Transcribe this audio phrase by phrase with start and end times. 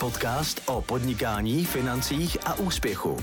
[0.00, 3.16] Podcast o podnikání, financích a úspěchu.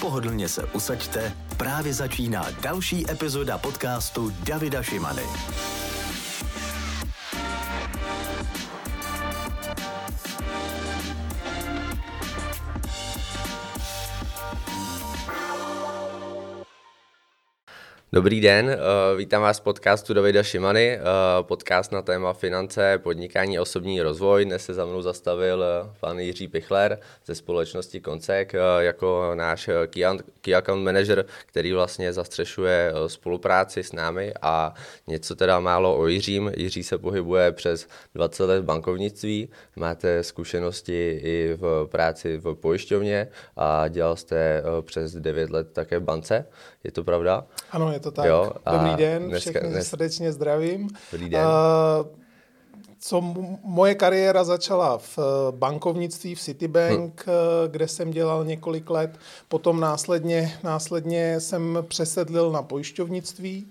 [0.00, 5.22] Pohodlně se usaďte, právě začíná další epizoda podcastu Davida Šimany.
[18.18, 21.02] Dobrý den, eh, vítám vás v podcastu Davida Šimany, eh,
[21.42, 24.44] podcast na téma finance, podnikání osobní rozvoj.
[24.44, 29.70] Dnes se za mnou zastavil eh, pan Jiří Pichler ze společnosti Koncek jako náš
[30.40, 34.74] key account manager, který vlastně zastřešuje spolupráci s námi a
[35.06, 36.52] něco teda málo o Jiřím.
[36.56, 43.28] Jiří se pohybuje přes 20 let v bankovnictví, máte zkušenosti i v práci v pojišťovně
[43.56, 46.46] a dělal jste přes 9 let také v bance,
[46.84, 47.46] je to pravda?
[47.70, 48.26] Ano, je to tak.
[48.26, 49.88] Jo, Dobrý den, dneska, všechny dnes...
[49.88, 50.88] srdečně zdravím.
[51.12, 51.46] Dobrý den.
[51.46, 52.18] Uh,
[53.00, 53.20] co
[53.62, 57.36] moje kariéra začala v eh, bankovnictví v Citibank, hmm.
[57.70, 59.18] kde jsem dělal několik let.
[59.48, 63.70] Potom následně, následně jsem přesedlil na pojišťovnictví,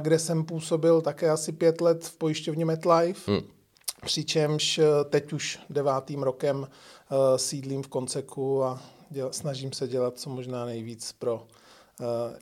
[0.00, 3.32] kde jsem působil také asi pět let v pojišťovně MetLife.
[3.32, 3.40] Hmm.
[4.04, 6.68] Přičemž teď už devátým rokem
[7.36, 11.55] sídlím v Konceku a děl, snažím se dělat co možná nejvíc pro Eh,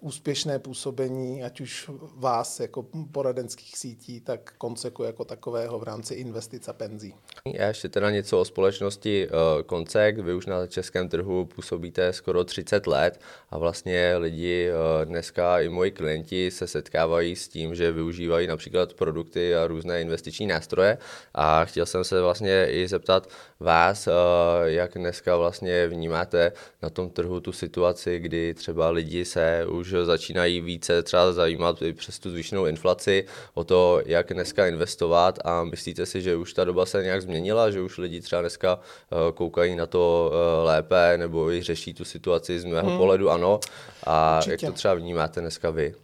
[0.00, 6.69] úspěšné působení, ať už vás jako poradenských sítí, tak Konceku jako takového v rámci investic
[6.69, 7.14] a penzí.
[7.46, 10.19] Já ještě teda něco o společnosti eh, Koncek.
[10.19, 15.68] Vy už na českém trhu působíte skoro 30 let a vlastně lidi eh, dneska i
[15.68, 20.98] moji klienti se setkávají s tím, že využívají například produkty a různé investiční nástroje
[21.34, 23.28] a chtěl jsem se vlastně i zeptat
[23.61, 24.08] vás,
[24.64, 26.52] jak dneska vlastně vnímáte
[26.83, 31.92] na tom trhu tu situaci, kdy třeba lidi se už začínají více třeba zajímat i
[31.92, 36.64] přes tu zvýšenou inflaci o to, jak dneska investovat a myslíte si, že už ta
[36.64, 41.18] doba se nějak změnila, že už lidi třeba dneska eh, koukají na to eh, lépe
[41.18, 42.98] nebo i řeší tu situaci z mého hmm.
[42.98, 43.60] pohledu ano
[44.04, 44.52] a Určitě.
[44.52, 45.94] jak to třeba vnímáte dneska vy?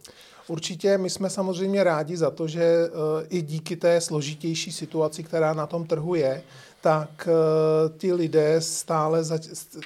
[0.47, 2.99] Určitě my jsme samozřejmě rádi za to, že uh,
[3.29, 6.43] i díky té složitější situaci, která na tom trhu je,
[6.81, 9.23] tak uh, ti lidé stále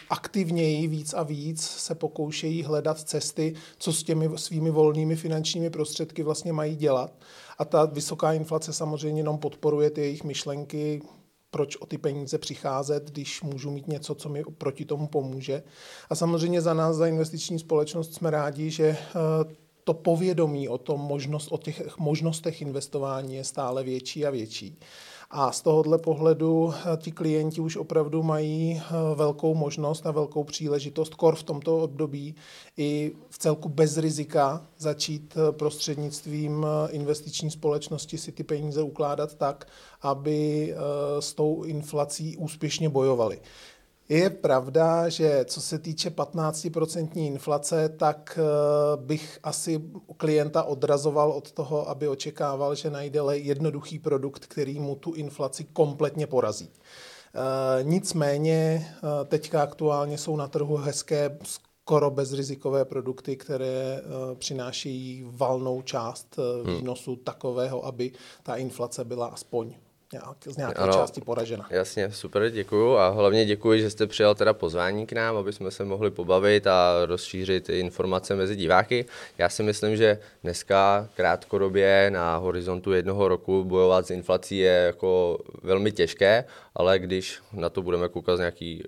[0.10, 6.24] aktivněji víc a víc se pokoušejí hledat cesty, co s těmi svými volnými finančními prostředky
[6.24, 7.12] vlastně mají dělat.
[7.58, 11.02] A ta vysoká inflace samozřejmě jenom podporuje ty jejich myšlenky,
[11.52, 15.64] proč o ty peníze přicházet, když můžu mít něco, co mi proti tomu pomůže.
[16.10, 19.52] A samozřejmě za nás, za investiční společnost, jsme rádi, že uh,
[19.84, 24.80] to povědomí o, tom možnost, o těch možnostech investování je stále větší a větší.
[25.30, 30.44] A z tohohle pohledu eh, ti klienti už opravdu mají eh, velkou možnost a velkou
[30.44, 32.36] příležitost, kor v tomto období,
[32.78, 39.68] i v celku bez rizika začít eh, prostřednictvím investiční společnosti si ty peníze ukládat tak,
[40.02, 40.74] aby
[41.20, 43.40] s tou inflací úspěšně bojovali.
[44.10, 49.82] Je pravda, že co se týče 15% inflace, tak eh, bych asi
[50.18, 56.28] klienta odrazoval od toho, aby očekával, že najde jednoduchý produkt, který mu tu inflaci kompletně
[56.28, 56.70] porazí.
[56.70, 64.02] Eh, nicméně eh, teďka aktuálně jsou na trhu hezké skoro bezrizikové produkty, které
[64.36, 66.76] přinášejí valnou část hmm.
[66.76, 68.12] výnosu takového, aby
[68.44, 69.76] ta inflace byla aspoň
[70.46, 71.68] z nějaké ano, části poražena.
[71.70, 75.72] Jasně, super, děkuju a hlavně děkuji, že jste přijal teda pozvání k nám, aby jsme
[75.72, 79.06] se mohli pobavit a rozšířit informace mezi diváky.
[79.38, 85.40] Já si myslím, že dneska krátkodobě na horizontu jednoho roku bojovat s inflací je jako
[85.64, 86.46] velmi těžké,
[86.76, 88.82] ale když na to budeme koukat s nějakým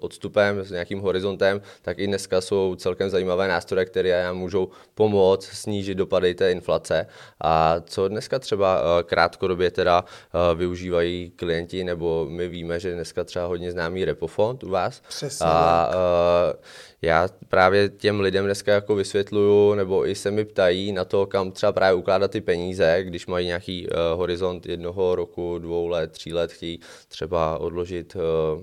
[0.00, 5.44] odstupem, s nějakým horizontem, tak i dneska jsou celkem zajímavé nástroje, které nám můžou pomoct
[5.44, 7.06] snížit dopady té inflace.
[7.40, 13.24] A co dneska třeba eh, krátkodobě teda eh, využívají klienti, nebo my víme, že dneska
[13.24, 15.02] třeba hodně známý repofond u vás.
[15.08, 15.46] Přesně.
[15.46, 16.60] A uh,
[17.02, 21.52] já právě těm lidem dneska jako vysvětluju, nebo i se mi ptají na to, kam
[21.52, 26.32] třeba právě ukládat ty peníze, když mají nějaký uh, horizont jednoho roku, dvou let, tří
[26.32, 28.22] let, chtějí třeba odložit uh,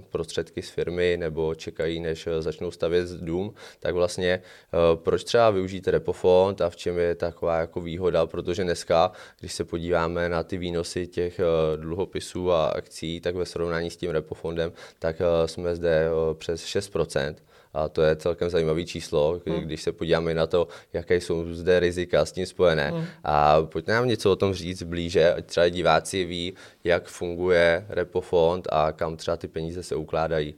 [0.09, 5.49] prostředky z firmy nebo čekají, než uh, začnou stavět dům, tak vlastně uh, proč třeba
[5.49, 10.43] využít repofond a v čem je taková jako výhoda, protože dneska, když se podíváme na
[10.43, 15.47] ty výnosy těch uh, dluhopisů a akcí, tak ve srovnání s tím repofondem, tak uh,
[15.47, 17.35] jsme zde uh, přes 6%.
[17.73, 19.59] A to je celkem zajímavé číslo, hmm.
[19.59, 22.91] když se podíváme na to, jaké jsou zde rizika s tím spojené.
[22.91, 23.05] Hmm.
[23.23, 26.53] A pojďte nám něco o tom říct blíže, ať třeba diváci ví,
[26.83, 30.55] jak funguje repofond a kam třeba ty peníze se ukládají.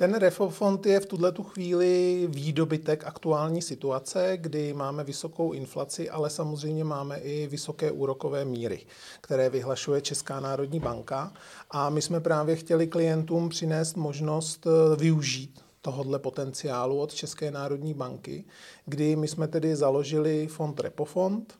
[0.00, 6.30] Ten refofond je v tuhle tu chvíli výdobytek aktuální situace, kdy máme vysokou inflaci, ale
[6.30, 8.86] samozřejmě máme i vysoké úrokové míry,
[9.20, 11.32] které vyhlašuje Česká národní banka.
[11.70, 17.94] A my jsme právě chtěli klientům přinést možnost eh, využít tohodle potenciálu od České národní
[17.94, 18.44] banky,
[18.86, 21.54] kdy my jsme tedy založili fond Repofond,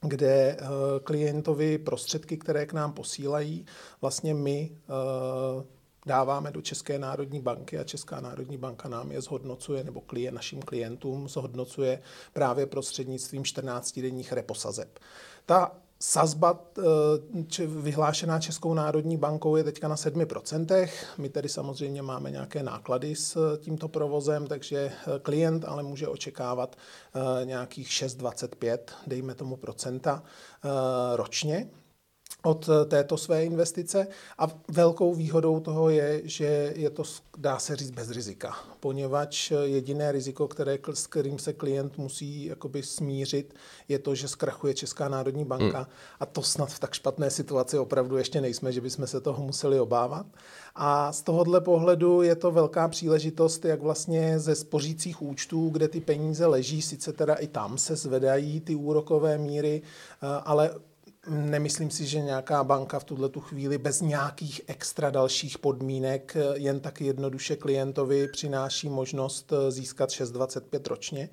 [0.00, 0.66] kde eh,
[1.04, 3.66] klientovi prostředky, které k nám posílají,
[4.00, 5.73] vlastně my eh,
[6.06, 10.62] dáváme do České národní banky a Česká národní banka nám je zhodnocuje, nebo klient, našim
[10.62, 12.02] klientům zhodnocuje
[12.32, 14.98] právě prostřednictvím 14-denních reposazeb.
[15.46, 20.88] Ta Sazba eh, vyhlášená Českou národní bankou je teďka na 7%.
[21.18, 26.08] My tedy samozřejmě máme nějaké náklady s eh, tímto provozem, takže eh, klient ale může
[26.08, 26.76] očekávat
[27.44, 30.22] nějakých 6,25, dejme tomu procenta
[31.14, 31.68] ročně
[32.44, 34.06] od eh, této své investice
[34.38, 37.02] a velkou výhodou toho je, že je to,
[37.38, 42.44] dá se říct, bez rizika, poněvadž eh, jediné riziko, které, s kterým se klient musí
[42.44, 43.54] jakoby smířit,
[43.88, 45.86] je to, že zkrachuje Česká národní banka hmm.
[46.20, 49.80] a to snad v tak špatné situaci opravdu ještě nejsme, že bychom se toho museli
[49.80, 50.26] obávat.
[50.74, 56.00] A z tohohle pohledu je to velká příležitost, jak vlastně ze spořících účtů, kde ty
[56.00, 60.70] peníze leží, sice teda i tam se zvedají ty úrokové míry, eh, ale
[61.28, 66.80] Nemyslím si, že nějaká banka v tuhle tu chvíli bez nějakých extra dalších podmínek jen
[66.80, 71.28] tak jednoduše klientovi přináší možnost získat 6,25 ročně.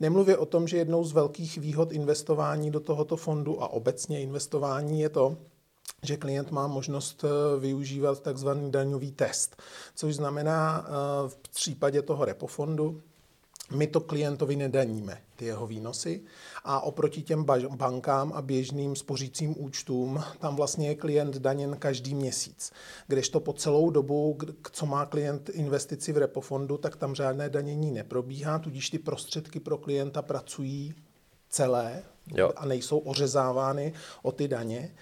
[0.00, 5.00] Nemluvě o tom, že jednou z velkých výhod investování do tohoto fondu a obecně investování
[5.00, 5.36] je to,
[6.02, 7.24] že klient má možnost
[7.58, 9.62] využívat takzvaný daňový test,
[9.94, 10.86] což znamená
[11.28, 13.02] v případě toho repofondu,
[13.70, 16.22] my to klientovi nedaníme, ty jeho výnosy.
[16.64, 17.44] A oproti těm
[17.76, 22.72] bankám a běžným spořícím účtům, tam vlastně je klient daněn každý měsíc.
[23.06, 24.38] Kdežto po celou dobu,
[24.72, 29.78] co má klient investici v repofondu, tak tam žádné danění neprobíhá, tudíž ty prostředky pro
[29.78, 30.94] klienta pracují
[31.48, 32.52] celé jo.
[32.56, 34.94] a nejsou ořezávány o ty daně.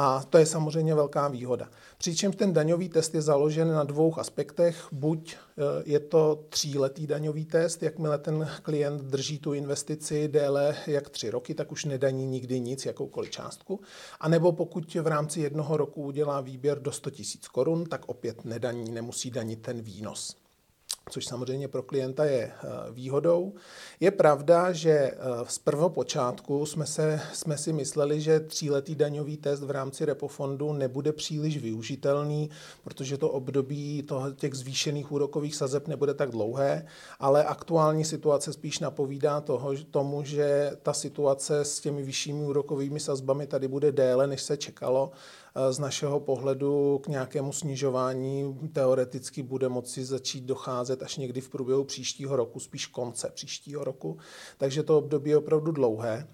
[0.00, 1.68] A to je samozřejmě velká výhoda.
[1.98, 4.88] Přičemž ten daňový test je založen na dvou aspektech.
[4.92, 11.10] Buď eh, je to tříletý daňový test, jakmile ten klient drží tu investici déle jak
[11.10, 13.80] tři roky, tak už nedaní nikdy nic, jakoukoliv částku.
[14.20, 17.22] A nebo pokud v rámci jednoho roku udělá výběr do 100 000
[17.52, 20.36] korun, tak opět nedaní, nemusí danit ten výnos
[21.10, 23.52] což samozřejmě pro klienta je eh, výhodou.
[24.00, 25.14] Je pravda, že eh,
[25.48, 31.12] z prvopočátku jsme, se, jsme si mysleli, že tříletý daňový test v rámci repofondu nebude
[31.12, 32.50] příliš využitelný,
[32.84, 36.86] protože to období toho, těch zvýšených úrokových sazeb nebude tak dlouhé,
[37.18, 43.46] ale aktuální situace spíš napovídá toho, tomu, že ta situace s těmi vyššími úrokovými sazbami
[43.46, 45.10] tady bude déle, než se čekalo
[45.70, 51.84] z našeho pohledu k nějakému snižování teoreticky bude moci začít docházet až někdy v průběhu
[51.84, 54.18] příštího roku, spíš konce příštího roku.
[54.58, 56.28] Takže to období je opravdu dlouhé.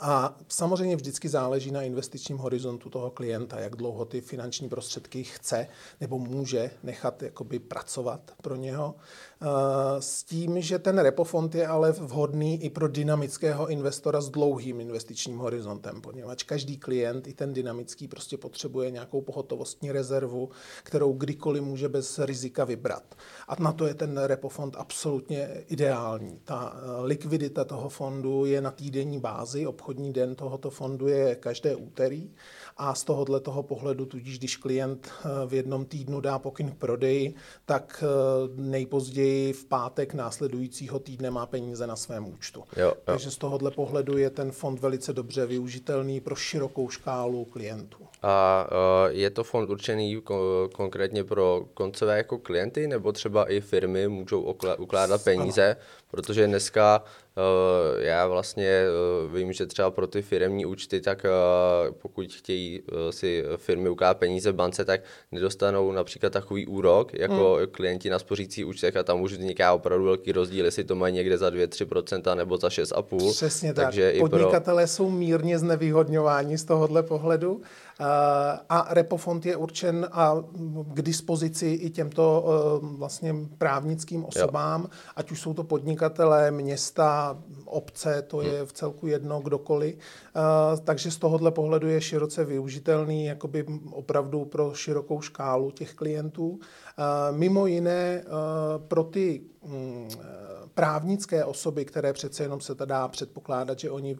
[0.00, 5.66] A samozřejmě vždycky záleží na investičním horizontu toho klienta, jak dlouho ty finanční prostředky chce
[6.00, 8.94] nebo může nechat jakoby pracovat pro něho.
[9.42, 14.80] Eh, s tím, že ten repofond je ale vhodný i pro dynamického investora s dlouhým
[14.80, 20.48] investičním horizontem, poněvadž každý klient, i ten dynamický, prostě potřebuje nějakou pohotovostní rezervu,
[20.82, 23.14] kterou kdykoliv může bez rizika vybrat.
[23.48, 26.40] A na to je ten repofond absolutně ideální.
[26.44, 31.76] Ta eh, likvidita toho fondu je na týdenní bázi, obchodní den tohoto fondu je každé
[31.76, 32.30] úterý
[32.76, 36.74] a z tohohle toho pohledu, tudíž když klient eh, v jednom týdnu dá pokyn k
[36.74, 38.06] prodeji, tak eh,
[38.56, 42.64] nejpozději v pátek následujícího týdne má peníze na svém účtu.
[42.76, 42.94] Jo, jo.
[43.04, 47.98] Takže z tohohle pohledu je ten fond velice dobře využitelný pro širokou škálu klientů.
[48.22, 53.60] A uh, je to fond určený ko- konkrétně pro koncové jako klienty, nebo třeba i
[53.60, 55.76] firmy můžou ukládat peníze, ano.
[56.10, 57.02] protože dneska
[57.98, 58.84] já vlastně
[59.24, 64.18] uh, vím, že třeba pro ty firmní účty, tak uh, pokud chtějí si firmy ukládat
[64.18, 65.00] peníze v bance, tak
[65.32, 67.66] nedostanou například takový úrok jako hmm.
[67.66, 71.38] klienti na spořící účtech a tam už vzniká opravdu velký rozdíl, jestli to mají někde
[71.38, 73.30] za 2-3% nebo za 6,5%.
[73.30, 74.20] Přesně Takže tak.
[74.20, 74.88] Podnikatelé pro...
[74.88, 77.60] jsou mírně znevýhodňováni z tohohle pohledu.
[78.68, 80.36] A repofond je určen a
[80.94, 84.88] k dispozici i těmto eh, vlastně právnickým osobám, jo.
[85.16, 87.23] ať už jsou to podnikatelé, města,
[87.64, 88.66] obce, to je hmm.
[88.66, 89.94] v celku jedno, kdokoliv.
[89.96, 90.40] Eh,
[90.84, 96.58] takže z tohohle pohledu je široce využitelný jakoby opravdu pro širokou škálu těch klientů.
[96.60, 97.02] Eh,
[97.32, 98.24] mimo jiné
[98.88, 100.08] pro ty mm,
[100.74, 104.16] právnické osoby, které přece jenom se dá předpokládat, že oni,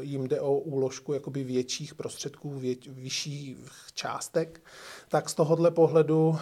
[0.00, 3.56] jim jde o úložku jakoby větších prostředků, vět, vyšších
[3.94, 4.60] částek,
[5.08, 6.38] tak z tohohle pohledu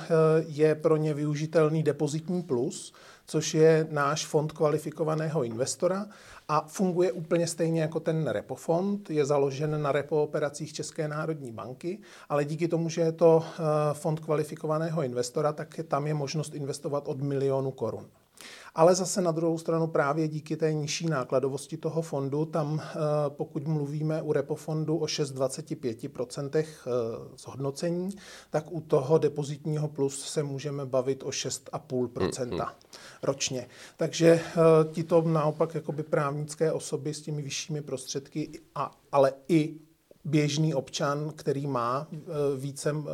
[0.47, 2.93] je pro ně využitelný depozitní plus,
[3.27, 6.07] což je náš fond kvalifikovaného investora
[6.49, 9.11] a funguje úplně stejně jako ten repo fond.
[9.11, 13.45] Je založen na repo operacích České národní banky, ale díky tomu, že je to
[13.93, 18.07] fond kvalifikovaného investora, tak tam je možnost investovat od milionu korun.
[18.77, 22.97] Ale zase na druhou stranu právě díky té nižší nákladovosti toho fondu, tam eh,
[23.29, 26.65] pokud mluvíme u repo fondu o 6,25% eh,
[27.37, 28.11] zhodnocení,
[28.51, 32.69] tak u toho depozitního plus se můžeme bavit o 6,5% mm-hmm.
[33.23, 33.69] ročně.
[33.97, 34.43] Takže eh,
[34.93, 39.75] ti to naopak jakoby právnické osoby s těmi vyššími prostředky, a, ale i
[40.25, 42.17] běžný občan, který má eh,
[42.57, 43.05] více eh,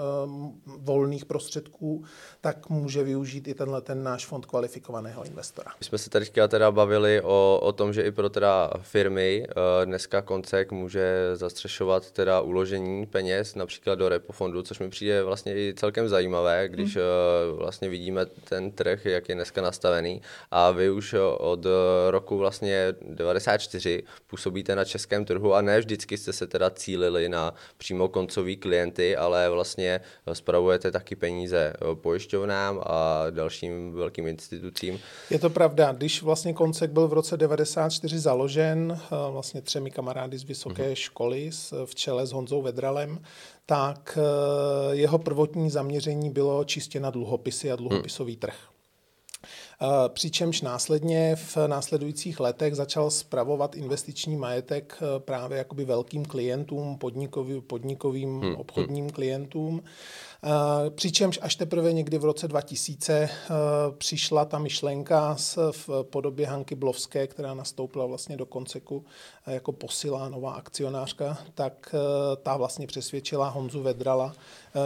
[0.67, 2.05] volných prostředků,
[2.41, 5.73] tak může využít i tenhle ten náš fond kvalifikovaného investora.
[5.81, 9.87] My jsme se tady teda bavili o, o tom, že i pro teda firmy eh,
[9.87, 15.55] dneska Koncek může zastřešovat teda uložení peněz například do repo fondu, což mi přijde vlastně
[15.55, 17.05] i celkem zajímavé, když hmm.
[17.57, 21.67] vlastně vidíme ten trh, jak je dneska nastavený a vy už od
[22.11, 27.29] roku vlastně 94 působíte na českém trhu a ne vždycky jste se teda cíl zacílili
[27.29, 30.01] na přímo koncový klienty, ale vlastně
[30.33, 34.99] spravujete taky peníze pojišťovnám a dalším velkým institucím.
[35.31, 35.93] Je to pravda.
[35.93, 40.95] Když vlastně Koncek byl v roce 94 založen eh, vlastně třemi kamarády z vysoké hmm.
[40.95, 41.51] školy
[41.85, 43.19] v čele s Honzou Vedralem,
[43.67, 48.41] tak eh, jeho prvotní zaměření bylo čistě na dluhopisy a dluhopisový hmm.
[48.41, 48.70] trh.
[49.83, 56.99] Eh, přičemž následně v následujících letech začal spravovat investiční majetek eh, právě jakoby velkým klientům,
[56.99, 58.55] podnikovým, podnikovým hmm.
[58.55, 59.83] obchodním klientům.
[60.45, 63.31] Eh, přičemž až teprve někdy v roce 2000
[63.99, 65.37] přišla ta myšlenka
[65.71, 69.05] v podobě Hanky Blovské, která nastoupila vlastně do konceku
[69.47, 71.95] jako posila nová akcionářka, tak
[72.43, 74.35] ta vlastně přesvědčila Honzu Vedrala,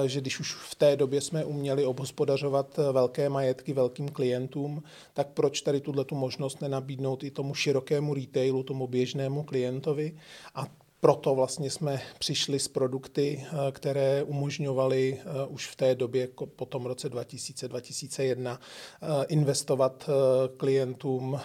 [0.06, 4.82] že když už v té době jsme uměli obhospodařovat velké majetky velkým klientům,
[5.14, 10.16] tak proč tady tuhle tu možnost nenabídnout i tomu širokému retailu, tomu běžnému klientovi?
[10.54, 10.66] A
[11.04, 16.66] proto vlastně jsme přišli s produkty, eh, které umožňovaly eh, už v té době, po
[16.66, 18.58] tom roce 2000-2001,
[19.02, 20.10] eh, investovat
[20.56, 21.40] klientům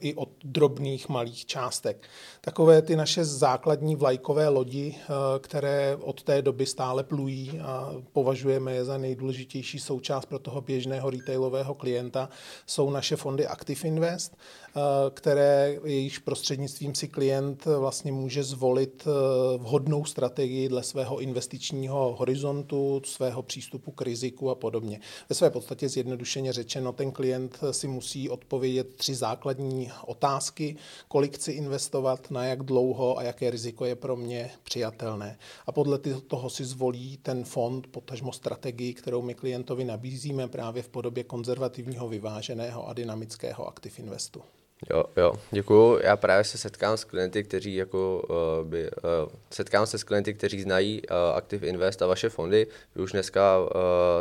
[0.00, 2.08] i od drobných malých částek.
[2.40, 4.94] Takové ty naše základní vlajkové lodi,
[5.38, 11.10] které od té doby stále plují a považujeme je za nejdůležitější součást pro toho běžného
[11.10, 12.28] retailového klienta,
[12.66, 14.36] jsou naše fondy Active Invest,
[15.14, 22.16] které jejichž prostřednictvím si klient vlastně může zvolit zvolit eh, vhodnou strategii dle svého investičního
[22.18, 25.00] horizontu, svého přístupu k riziku a podobně.
[25.28, 30.76] Ve své podstatě zjednodušeně řečeno, ten klient si musí odpovědět tři základní otázky,
[31.08, 35.38] kolik chci investovat, na jak dlouho a jaké riziko je pro mě přijatelné.
[35.66, 40.88] A podle toho si zvolí ten fond, potažmo strategii, kterou my klientovi nabízíme právě v
[40.88, 44.42] podobě konzervativního, vyváženého a dynamického aktiv investu.
[44.90, 45.98] Jo, jo, děkuju.
[46.02, 50.34] Já právě se setkám s klienty, kteří jako uh, by, uh, setkám se s klienty,
[50.34, 52.66] kteří znají uh, Active Invest a vaše fondy.
[52.94, 53.68] Vy už dneska uh,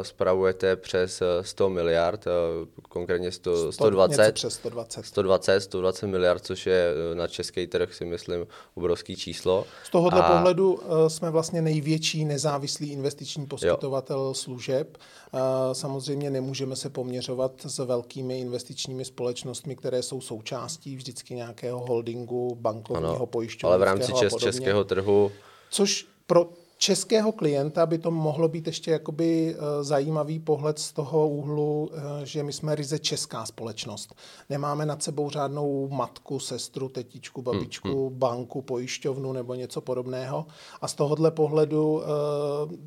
[0.01, 5.05] spravujete přes 100 miliard, uh, konkrétně 100, 120, přes 120.
[5.05, 9.65] 120, 120 miliard, což je na český trh si myslím obrovský číslo.
[9.83, 10.31] Z tohohle a...
[10.31, 14.33] pohledu uh, jsme vlastně největší nezávislý investiční poskytovatel jo.
[14.33, 14.97] služeb.
[15.33, 15.39] Uh,
[15.73, 22.55] samozřejmě nemůžeme se poměřovat s velkými investičními společnostmi, které jsou součástí součástí vždycky nějakého holdingu,
[22.55, 25.31] bankovního pojišťovacího Ale v rámci čes, českého trhu...
[25.69, 31.29] Což pro českého klienta by to mohlo být ještě jakoby eh, zajímavý pohled z toho
[31.29, 34.15] úhlu, eh, že my jsme ryze česká společnost.
[34.49, 38.19] Nemáme nad sebou žádnou matku, sestru, tetičku, hmm, babičku, hmm.
[38.19, 40.45] banku, pojišťovnu nebo něco podobného.
[40.81, 42.07] A z tohohle pohledu eh,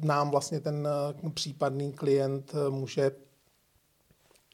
[0.06, 0.88] nám vlastně ten
[1.34, 3.10] případný klient může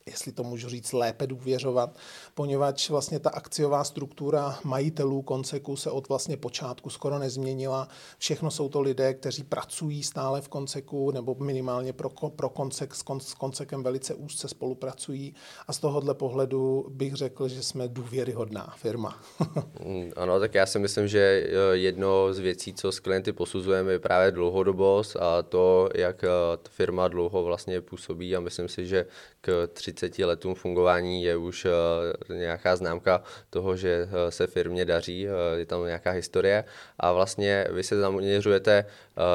[0.06, 1.96] jestli to můžu říct, lépe důvěřovat,
[2.34, 7.88] poněvadž vlastně ta akciová struktura majitelů konceku se od vlastně počátku skoro nezměnila.
[8.18, 13.02] Všechno jsou to lidé, kteří pracují stále v konceku nebo minimálně pro, pro koncek s,
[13.02, 15.34] kon, s koncekem velice úzce spolupracují
[15.68, 19.20] a z tohohle pohledu bych řekl, že jsme důvěryhodná firma.
[19.84, 23.92] Mm, ano, tak já si myslím, že eh, jedno z věcí, co s klienty posuzujeme,
[23.92, 26.28] je právě dlouhodobost a to, jak eh,
[26.70, 29.06] firma dlouho vlastně působí a myslím si, že
[29.44, 35.28] k 30 letům fungování je už eh, nějaká známka toho, že eh, se firmě daří,
[35.28, 36.64] eh, je tam nějaká historie.
[36.98, 38.84] A vlastně vy se zaměřujete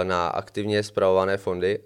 [0.03, 1.79] na aktivně zpravované fondy,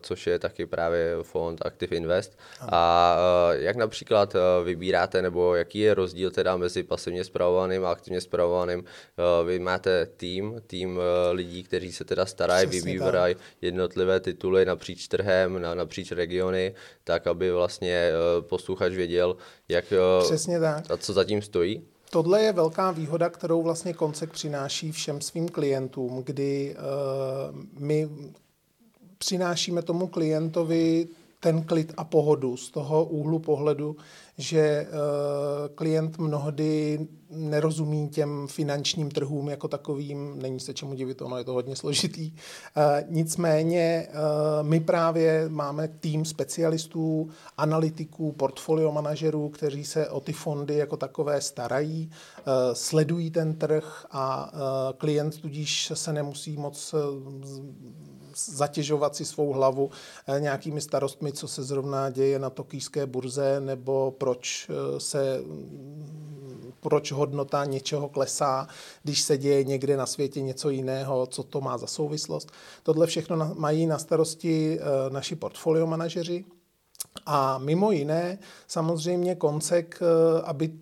[0.00, 2.38] což je taky právě fond Active Invest.
[2.60, 3.16] A
[3.52, 8.84] jak například vybíráte, nebo jaký je rozdíl teda mezi pasivně zpravovaným a aktivně zpravovaným?
[9.46, 11.00] Vy máte tým, tým
[11.32, 18.10] lidí, kteří se teda starají, vybírají jednotlivé tituly napříč trhem, napříč regiony, tak aby vlastně
[18.40, 19.36] posluchač věděl,
[19.68, 19.84] jak,
[20.24, 20.90] Přesně tak.
[20.90, 21.84] a co zatím stojí?
[22.10, 28.08] Tohle je velká výhoda, kterou vlastně Koncek přináší všem svým klientům, kdy uh, my
[29.18, 31.08] přinášíme tomu klientovi
[31.40, 33.96] ten klid a pohodu z toho úhlu pohledu,
[34.38, 41.36] že uh, klient mnohdy nerozumí těm finančním trhům jako takovým, není se čemu divit, ono
[41.36, 42.32] je to hodně složitý.
[42.32, 50.32] Uh, nicméně uh, my právě máme tým specialistů, analytiků, portfolio manažerů, kteří se o ty
[50.32, 52.10] fondy jako takové starají,
[52.72, 54.52] sledují ten trh a
[54.98, 56.94] klient tudíž se nemusí moc
[58.46, 59.90] zatěžovat si svou hlavu
[60.38, 65.42] nějakými starostmi, co se zrovna děje na tokijské burze nebo proč se
[66.80, 68.68] proč hodnota něčeho klesá,
[69.02, 72.52] když se děje někde na světě něco jiného, co to má za souvislost.
[72.82, 76.44] Tohle všechno mají na starosti eh, naši portfolio manažeři.
[77.26, 80.72] A mimo jiné, samozřejmě koncek, eh, aby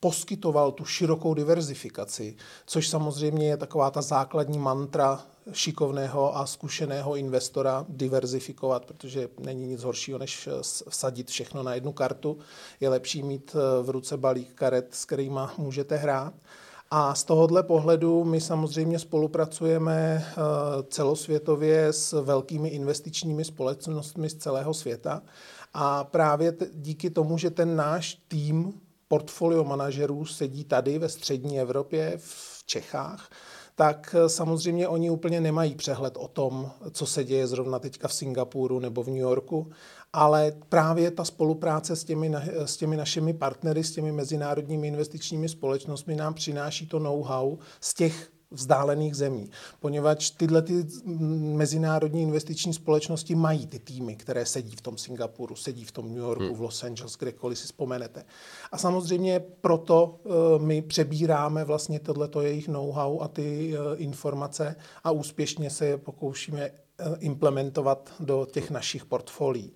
[0.00, 2.36] poskytoval tu širokou diverzifikaci,
[2.66, 9.82] což samozřejmě je taková ta základní mantra šikovného a zkušeného investora diverzifikovat, protože není nic
[9.82, 10.48] horšího, než
[10.88, 12.38] vsadit všechno na jednu kartu.
[12.80, 16.34] Je lepší mít eh, v ruce balík karet, s kterými můžete hrát.
[16.90, 20.34] A z tohohle pohledu my samozřejmě spolupracujeme eh,
[20.88, 25.22] celosvětově s velkými investičními společnostmi z celého světa.
[25.74, 32.12] A právě díky tomu, že ten náš tým portfolio manažerů sedí tady ve střední Evropě,
[32.16, 33.30] v Čechách,
[33.74, 38.14] tak eh, samozřejmě oni úplně nemají přehled o tom, co se děje zrovna teďka v
[38.14, 39.70] Singapuru nebo v New Yorku,
[40.12, 42.32] ale právě ta spolupráce s těmi,
[42.64, 48.35] s těmi našimi partnery, s těmi mezinárodními investičními společnostmi nám přináší to know-how z těch
[48.50, 49.50] vzdálených zemí,
[49.80, 50.86] poněvadž tyhle ty
[51.56, 56.22] mezinárodní investiční společnosti mají ty týmy, které sedí v tom Singapuru, sedí v tom New
[56.22, 56.54] Yorku, hmm.
[56.54, 58.24] v Los Angeles, kdekoliv si vzpomenete.
[58.72, 65.10] A samozřejmě proto uh, my přebíráme vlastně tohleto jejich know-how a ty uh, informace a
[65.10, 69.72] úspěšně se je pokoušíme uh, implementovat do těch našich portfolií.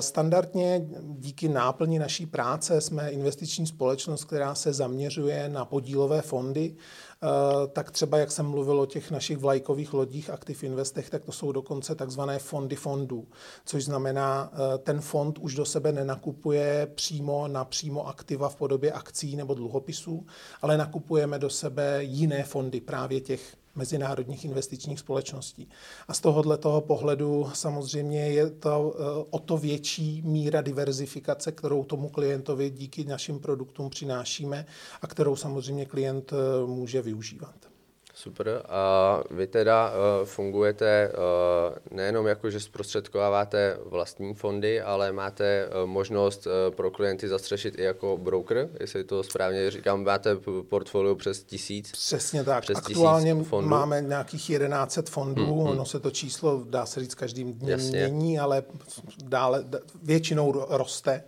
[0.00, 7.05] Standardně díky náplni naší práce jsme investiční společnost, která se zaměřuje na podílové fondy, Eh,
[7.72, 11.52] tak třeba, jak jsem mluvil o těch našich vlajkových lodích Active Investech, tak to jsou
[11.52, 13.28] dokonce takzvané fondy fondů,
[13.64, 18.92] což znamená, eh, ten fond už do sebe nenakupuje přímo na přímo aktiva v podobě
[18.92, 20.26] akcí nebo dluhopisů,
[20.62, 25.68] ale nakupujeme do sebe jiné fondy právě těch mezinárodních investičních společností.
[26.08, 31.84] A z tohohle toho pohledu samozřejmě je to eh, o to větší míra diverzifikace, kterou
[31.84, 34.66] tomu klientovi díky našim produktům přinášíme
[35.02, 37.75] a kterou samozřejmě klient eh, může využívat.
[38.16, 38.62] Super.
[38.68, 45.90] A vy teda uh, fungujete uh, nejenom jako, že zprostředkováváte vlastní fondy, ale máte uh,
[45.90, 50.36] možnost uh, pro klienty zastřešit i jako broker, jestli to správně říkám, máte
[50.68, 51.92] portfolio přes tisíc.
[51.92, 52.62] Přesně tak.
[52.62, 53.68] Přes Aktuálně fondů.
[53.68, 55.70] máme nějakých 1100 fondů, mm-hmm.
[55.70, 58.62] ono se to číslo, dá se říct, každým dnem mění, ale
[59.24, 59.64] dále
[60.02, 61.24] většinou roste.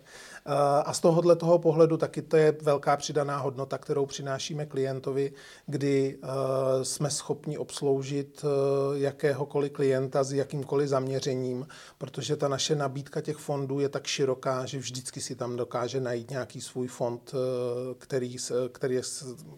[0.84, 5.32] A z tohohle toho pohledu taky to je velká přidaná hodnota, kterou přinášíme klientovi,
[5.66, 11.66] kdy eh, jsme schopni obsloužit eh, jakéhokoliv klienta s jakýmkoliv zaměřením,
[11.98, 16.30] protože ta naše nabídka těch fondů je tak široká, že vždycky si tam dokáže najít
[16.30, 18.36] nějaký svůj fond, eh, který,
[18.72, 19.00] který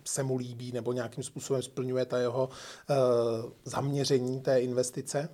[0.04, 2.48] se mu líbí nebo nějakým způsobem splňuje ta jeho
[3.64, 5.28] zaměření té investice.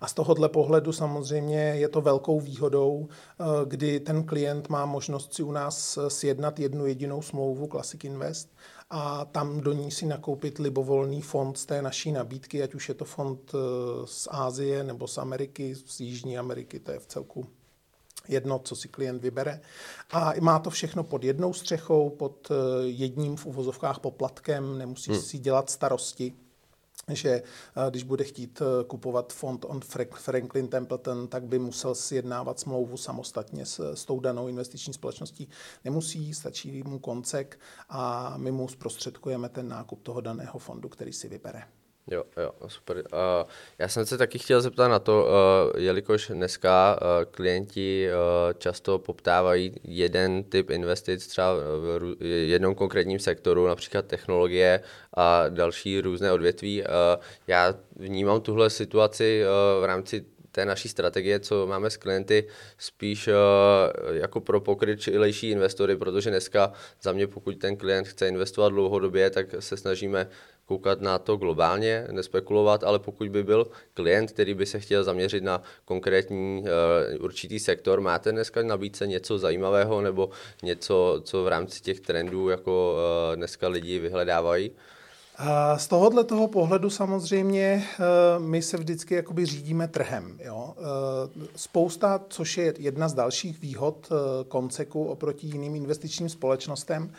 [0.00, 5.34] A z tohohle pohledu samozřejmě je to velkou výhodou, eh, kdy ten klient má možnost
[5.34, 8.48] si u nás sjednat jednu jedinou smlouvu Classic Invest
[8.90, 12.94] a tam do ní si nakoupit libovolný fond z té naší nabídky, ať už je
[12.94, 13.58] to fond eh,
[14.04, 17.46] z Ázie nebo z Ameriky, z Jižní Ameriky, to je v celku
[18.28, 19.60] jedno, co si klient vybere.
[20.10, 22.54] A má to všechno pod jednou střechou, pod eh,
[22.86, 25.20] jedním v uvozovkách poplatkem, nemusí hmm.
[25.20, 26.32] si dělat starosti
[27.08, 29.80] že eh, když bude chtít eh, kupovat fond on
[30.14, 35.48] Franklin Templeton, tak by musel sjednávat smlouvu samostatně s, s tou danou investiční společností.
[35.84, 41.28] Nemusí, stačí mu koncek a my mu zprostředkujeme ten nákup toho daného fondu, který si
[41.28, 41.79] vybere.
[42.06, 42.96] Jo, jo, super.
[42.96, 43.02] Uh,
[43.78, 48.98] já jsem se taky chtěl zeptat na to, uh, jelikož dneska uh, klienti uh, často
[48.98, 54.80] poptávají jeden typ investic třeba v jednom konkrétním sektoru, například technologie
[55.14, 56.82] a další různé odvětví.
[56.82, 56.86] Uh,
[57.46, 63.28] já vnímám tuhle situaci uh, v rámci té naší strategie, co máme s klienty, spíš
[63.28, 63.34] uh,
[64.12, 69.46] jako pro pokryčilejší investory, protože dneska za mě, pokud ten klient chce investovat dlouhodobě, tak
[69.58, 70.28] se snažíme
[70.70, 75.42] koukat na to globálně, nespekulovat, ale pokud by byl klient, který by se chtěl zaměřit
[75.42, 80.30] na konkrétní uh, určitý sektor, máte dneska nabídce něco zajímavého nebo
[80.62, 84.70] něco, co v rámci těch trendů jako uh, dneska lidi vyhledávají?
[85.76, 87.84] Z tohohle toho pohledu samozřejmě
[88.38, 90.38] my se vždycky jakoby řídíme trhem.
[90.44, 90.74] Jo?
[91.56, 94.08] Spousta, což je jedna z dalších výhod
[94.48, 97.12] konceku oproti jiným investičním společnostem,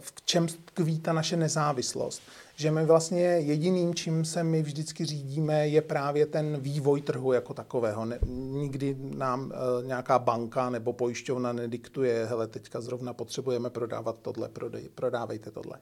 [0.00, 2.22] v čem tkví ta naše nezávislost
[2.56, 7.54] že my vlastně jediným, čím se my vždycky řídíme, je právě ten vývoj trhu jako
[7.54, 8.04] takového.
[8.04, 14.48] Ne, nikdy nám e, nějaká banka nebo pojišťovna nediktuje, hele, teďka zrovna potřebujeme prodávat tohle,
[14.48, 15.78] prodej, prodávejte tohle.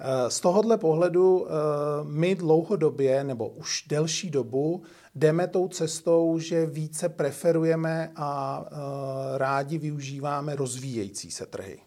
[0.00, 1.50] E, z tohohle pohledu e,
[2.04, 4.82] my dlouhodobě nebo už delší dobu
[5.14, 11.78] jdeme tou cestou, že více preferujeme a e, rádi využíváme rozvíjející se trhy.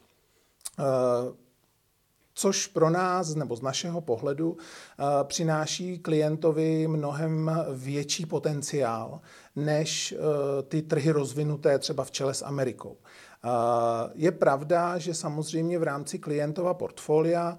[0.79, 1.44] E,
[2.36, 9.21] což pro nás nebo z našeho pohledu eh, přináší klientovi mnohem větší potenciál
[9.56, 12.98] než eh, ty trhy rozvinuté třeba v čele s Amerikou.
[12.98, 13.50] Eh,
[14.13, 17.58] je pravda, že samozřejmě v rámci klientova portfolia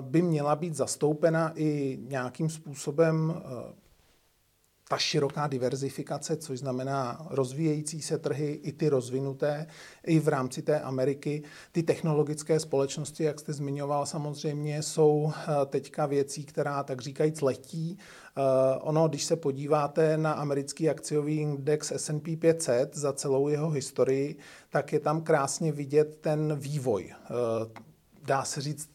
[0.00, 3.42] by měla být zastoupena i nějakým způsobem
[4.88, 9.66] ta široká diverzifikace, což znamená rozvíjející se trhy, i ty rozvinuté,
[10.06, 11.42] i v rámci té Ameriky.
[11.72, 17.98] Ty technologické společnosti, jak jste zmiňoval, samozřejmě jsou eh, teďka věcí, která tak říkajíc letí.
[17.98, 18.40] Eh,
[18.80, 24.36] ono, když se podíváte na americký akciový index S&P 500 za celou jeho historii,
[24.70, 27.12] tak je tam krásně vidět ten vývoj.
[27.12, 27.88] Eh,
[28.26, 28.90] dá se říct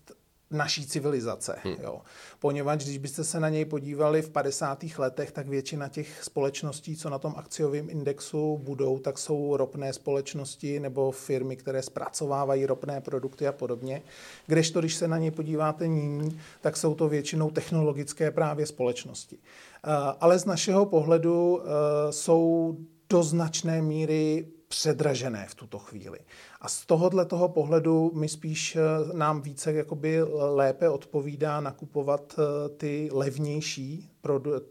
[0.54, 1.56] naší civilizace.
[1.64, 1.76] Hmm.
[1.82, 2.02] Jo.
[2.40, 4.84] Poněvadž, když byste se na něj podívali v 50.
[4.98, 10.80] letech, tak většina těch společností, co na tom akciovém indexu budou, tak jsou ropné společnosti
[10.80, 14.02] nebo firmy, které zpracovávají ropné produkty a podobně.
[14.48, 19.38] Kdežto, když se na něj podíváte nyní, tak jsou to většinou technologické právě společnosti.
[19.38, 19.90] Eh,
[20.20, 22.78] ale z našeho pohledu eh, jsou
[23.10, 26.20] do značné míry předražené v tuto chvíli.
[26.62, 28.80] A z tohohle toho pohledu my spíš eh,
[29.14, 34.10] nám více jakoby lépe odpovídá nakupovat eh, ty levnější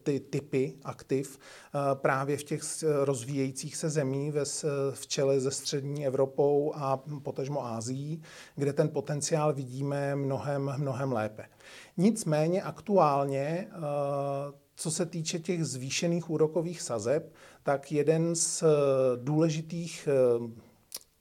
[0.03, 2.62] ty typy aktiv eh, právě v těch
[3.05, 4.45] rozvíjejících se zemí ve,
[4.93, 8.23] v čele se střední Evropou a potažmo Ázií,
[8.57, 11.45] kde ten potenciál vidíme mnohem, mnohem lépe.
[11.97, 13.69] Nicméně aktuálně
[14.77, 17.33] co se týče těch zvýšených úrokových sazeb,
[17.63, 18.65] tak jeden z
[19.17, 20.09] důležitých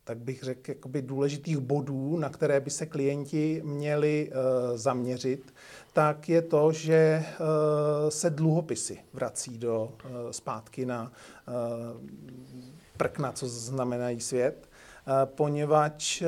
[0.04, 5.54] tak bych řekl, jakoby důležitých bodů, na které by se klienti měli uh, zaměřit,
[5.94, 7.26] tak je to, že
[8.10, 9.92] se dluhopisy vrací do
[10.32, 11.12] zpátky na
[12.98, 14.70] prkna, co znamenají svět
[15.26, 16.24] poněvadž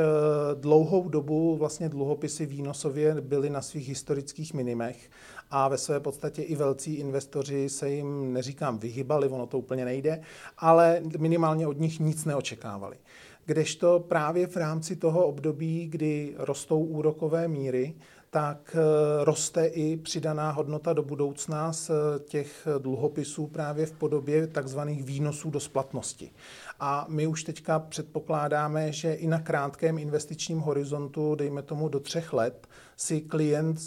[0.53, 5.09] dlouhou dobu vlastně dluhopisy výnosově byly na svých historických minimech
[5.55, 10.21] a ve své podstatě i velcí investoři se jim, neříkám, vyhybali, ono to úplně nejde,
[10.57, 12.97] ale minimálně od nich nic neočekávali
[13.45, 17.93] kdežto právě v rámci toho období, kdy rostou úrokové míry,
[18.29, 24.47] tak eh, roste i přidaná hodnota do budoucna z eh, těch dluhopisů právě v podobě
[24.47, 26.31] takzvaných výnosů do splatnosti.
[26.79, 32.33] A my už teďka předpokládáme, že i na krátkém investičním horizontu, dejme tomu do třech
[32.33, 32.67] let,
[33.03, 33.79] si klient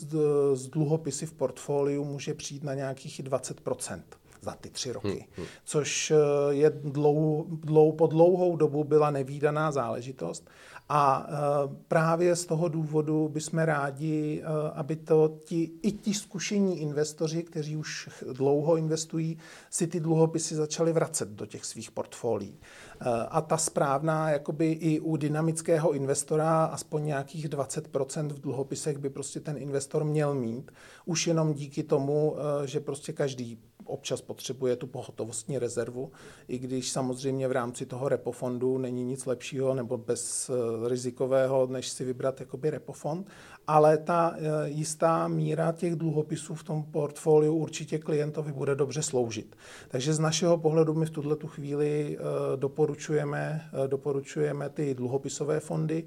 [0.54, 4.02] z dluhopisy v portfoliu může přijít na nějakých 20%
[4.42, 5.46] za ty tři roky, hmm, hmm.
[5.64, 10.48] což eh, je dlou, dlou, po dlouhou dobu byla nevýdaná záležitost.
[10.88, 16.80] A uh, právě z toho důvodu bychom rádi, uh, aby to ti, i ti zkušení
[16.80, 19.38] investoři, kteří už dlouho investují,
[19.70, 22.58] si ty dluhopisy začali vracet do těch svých portfolií.
[23.00, 29.10] Uh, a ta správná, jakoby i u dynamického investora, aspoň nějakých 20% v dluhopisech by
[29.10, 30.72] prostě ten investor měl mít.
[31.04, 36.12] Už jenom díky tomu, že prostě každý občas potřebuje tu pohotovostní rezervu,
[36.48, 40.50] i když samozřejmě v rámci toho repofondu není nic lepšího nebo bez
[40.86, 43.26] rizikového, než si vybrat jakoby repofond,
[43.66, 49.56] ale ta eh, jistá míra těch dluhopisů v tom portfoliu určitě klientovi bude dobře sloužit.
[49.88, 55.60] Takže z našeho pohledu my v tuhle tu chvíli eh, doporučujeme, eh, doporučujeme ty dluhopisové
[55.60, 56.04] fondy.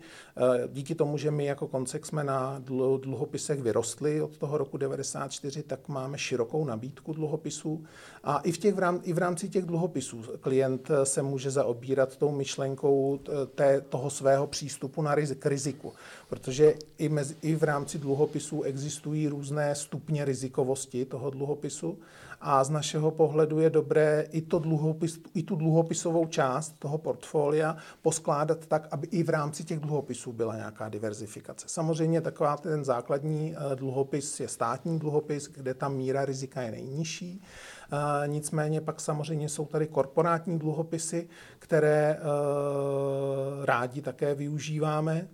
[0.68, 2.62] Díky tomu, že my jako koncek jsme na
[3.02, 7.84] dluhopisech vyrostli od toho roku 94, tak máme širokou nabídku dluhopisů.
[8.24, 13.20] A i v, těch, i v rámci těch dluhopisů klient se může zaobírat tou myšlenkou
[13.56, 15.94] té, toho svého přístupu na rizik, k riziku.
[16.30, 22.00] Protože i, mezi, i v rámci dluhopisů existují různé stupně rizikovosti toho dluhopisu
[22.42, 27.78] a z našeho pohledu je dobré i, to dluhopis, i tu dluhopisovou část toho portfolia
[28.02, 31.66] poskládat tak, aby i v rámci těch dluhopisů byla nějaká diverzifikace.
[31.70, 37.42] Samozřejmě taková ten základní eh, dluhopis je státní dluhopis, kde ta míra rizika je nejnižší.
[37.92, 45.28] Eh, nicméně pak samozřejmě jsou tady korporátní dluhopisy, které eh, rádi také využíváme.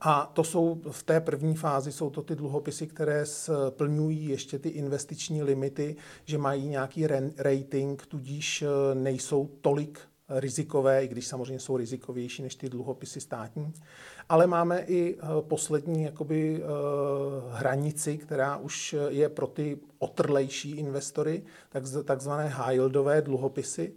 [0.00, 4.68] A to jsou v té první fázi, jsou to ty dluhopisy, které splňují ještě ty
[4.68, 11.76] investiční limity, že mají nějaký rating, tudíž eh, nejsou tolik rizikové, i když samozřejmě jsou
[11.76, 13.72] rizikovější než ty dluhopisy státní.
[14.28, 16.66] Ale máme i eh, poslední jakoby, eh,
[17.50, 21.42] hranici, která už je pro ty otrlejší investory,
[22.04, 23.92] takzvané high-yieldové dluhopisy,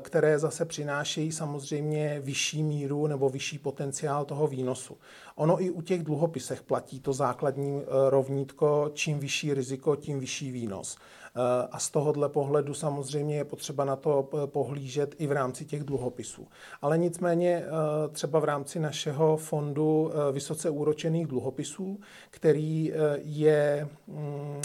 [0.00, 4.96] které zase přinášejí samozřejmě vyšší míru nebo vyšší potenciál toho výnosu.
[5.34, 10.52] Ono i u těch dluhopisech platí to základní eh, rovnítko, čím vyšší riziko, tím vyšší
[10.52, 10.96] výnos.
[10.96, 15.84] Eh, a z tohohle pohledu samozřejmě je potřeba na to pohlížet i v rámci těch
[15.84, 16.48] dluhopisů.
[16.82, 17.64] Ale nicméně
[18.12, 24.62] třeba v rámci našeho fondu vysoce úročených dluhopisů, který je mm,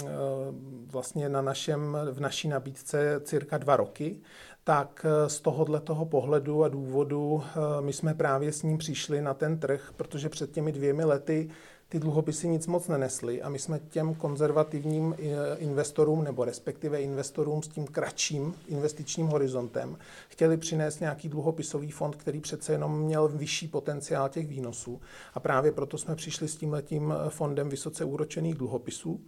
[0.86, 4.20] vlastně na našem, v naší nabídce cirka dva roky,
[4.64, 9.22] tak eh, z tohohle toho pohledu a důvodu eh, my jsme právě s ním přišli
[9.22, 11.50] na ten trh, protože před těmi dvěmi lety
[11.88, 17.62] ty dluhopisy nic moc nenesly a my jsme těm konzervativním eh, investorům nebo respektive investorům
[17.62, 19.98] s tím kratším investičním horizontem
[20.28, 25.00] chtěli přinést nějaký dluhopisový fond, který přece jenom měl vyšší potenciál těch výnosů.
[25.34, 29.20] A právě proto jsme přišli s tímhletím fondem vysoce úročených dluhopisů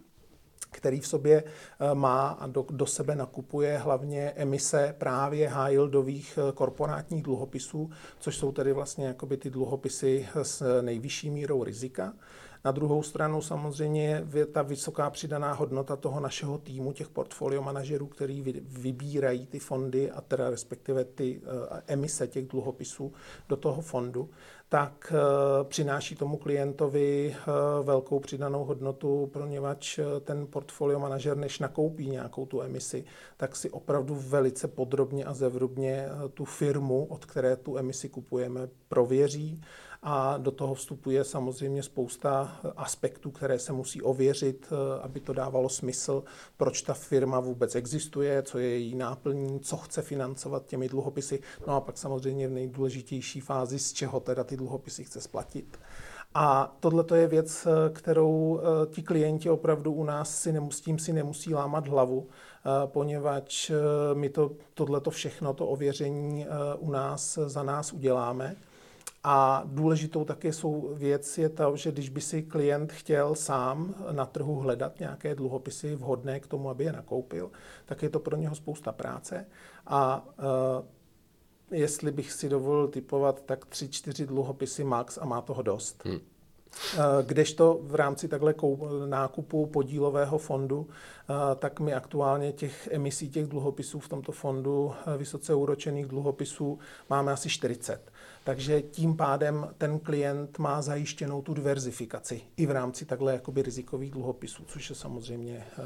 [0.75, 6.51] který v sobě eh, má a do, do sebe nakupuje hlavně emise právě high-yieldových eh,
[6.51, 12.13] korporátních dluhopisů, což jsou tedy vlastně jakoby ty dluhopisy s nejvyšší mírou rizika.
[12.65, 18.07] Na druhou stranu samozřejmě je ta vysoká přidaná hodnota toho našeho týmu, těch portfolio manažerů,
[18.07, 23.13] který vybírají ty fondy a teda respektive ty eh, emise těch dluhopisů
[23.49, 24.29] do toho fondu,
[24.69, 27.51] tak eh, přináší tomu klientovi eh,
[27.83, 33.05] velkou přidanou hodnotu, poněvadž ten portfolio manažer, než nakoupí nějakou tu emisi,
[33.37, 39.61] tak si opravdu velice podrobně a zevrubně tu firmu, od které tu emisi kupujeme, prověří
[40.03, 45.69] a do toho vstupuje samozřejmě spousta aspektů, které se musí ověřit, eh, aby to dávalo
[45.69, 46.23] smysl,
[46.57, 51.39] proč ta firma vůbec existuje, co je její náplní, co chce financovat těmi dluhopisy.
[51.67, 55.79] No a pak samozřejmě v nejdůležitější fázi, z čeho teda ty dluhopisy chce splatit.
[56.33, 60.83] A tohle to je věc, eh, kterou eh, ti klienti opravdu u nás si nemusí,
[60.83, 62.27] tím si nemusí lámat hlavu,
[62.85, 63.71] poněvadž
[64.13, 66.45] my to, tohleto všechno, to ověření
[66.79, 68.55] u nás za nás uděláme.
[69.27, 74.25] A důležitou také jsou věc je to, že když by si klient chtěl sám na
[74.25, 77.51] trhu hledat nějaké dluhopisy vhodné k tomu, aby je nakoupil,
[77.85, 79.45] tak je to pro něho spousta práce.
[79.87, 85.61] A uh, jestli bych si dovolil typovat, tak tři, čtyři dluhopisy max a má toho
[85.61, 86.05] dost.
[86.05, 86.19] Hmm.
[86.93, 88.53] Eh, kdežto v rámci takhle
[89.05, 95.53] nákupu podílového fondu, eh, tak my aktuálně těch emisí těch dluhopisů v tomto fondu vysoce
[95.53, 98.11] úročených dluhopisů máme asi 40.
[98.43, 104.11] Takže tím pádem ten klient má zajištěnou tu diverzifikaci i v rámci takhle jakoby rizikových
[104.11, 105.81] dluhopisů, což je samozřejmě eh,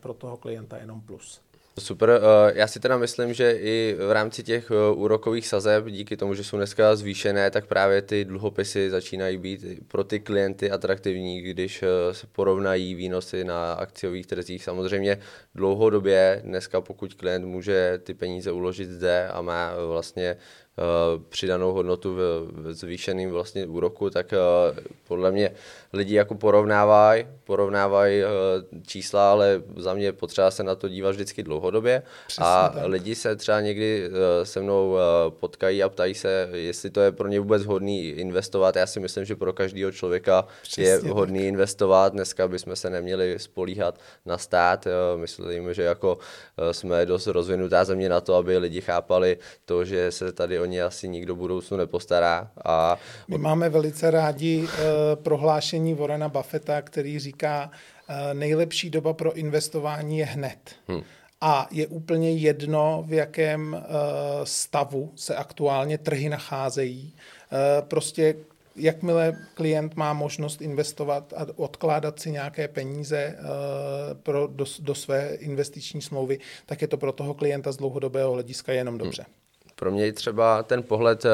[0.00, 1.40] pro toho klienta jenom plus.
[1.78, 6.16] Super, eh, já si teda myslím, že i v rámci těch eh, úrokových sazeb, díky
[6.16, 11.40] tomu, že jsou dneska zvýšené, tak právě ty dluhopisy začínají být pro ty klienty atraktivní,
[11.40, 14.64] když se porovnají výnosy na akciových trzích.
[14.64, 15.18] Samozřejmě
[15.54, 20.36] dlouhodobě dneska, pokud klient může ty peníze uložit zde a má vlastně Eh,
[21.28, 22.18] přidanou hodnotu v,
[22.52, 24.36] v zvýšeným vlastně úroku, tak eh,
[25.08, 25.50] podle mě
[25.92, 28.26] lidi jako porovnávají, porovnávají eh,
[28.86, 32.82] čísla, ale za mě potřeba se na to dívat vždycky dlouho dlouhodobě Přesně a tak.
[32.86, 37.12] lidi se třeba někdy eh, se mnou eh, potkají a ptají se, jestli to je
[37.12, 38.76] pro ně vůbec hodný investovat.
[38.76, 41.46] Já si myslím, že pro každého člověka Přesně je hodný tak.
[41.48, 42.12] investovat.
[42.12, 44.86] Dneska bychom se neměli spolíhat na stát.
[45.16, 46.18] Myslím, že jako
[46.72, 50.82] jsme dost rozvinutá země na to, aby lidi chápali to, že se tady o ně
[50.82, 52.50] asi nikdo budoucnu nepostará.
[52.64, 52.98] A...
[53.28, 54.68] My máme velice rádi uh,
[55.22, 60.58] prohlášení Warrena Buffetta, který říká, uh, nejlepší doba pro investování je hned.
[60.88, 61.02] Hmm.
[61.40, 63.80] A je úplně jedno, v jakém uh,
[64.44, 67.12] stavu se aktuálně trhy nacházejí.
[67.12, 68.34] Uh, prostě
[68.76, 73.44] jakmile klient má možnost investovat a odkládat si nějaké peníze uh,
[74.22, 78.72] pro, do, do své investiční smlouvy, tak je to pro toho klienta z dlouhodobého hlediska
[78.72, 79.22] jenom dobře.
[79.22, 79.41] Hmm.
[79.82, 81.30] Pro mě třeba ten pohled eh,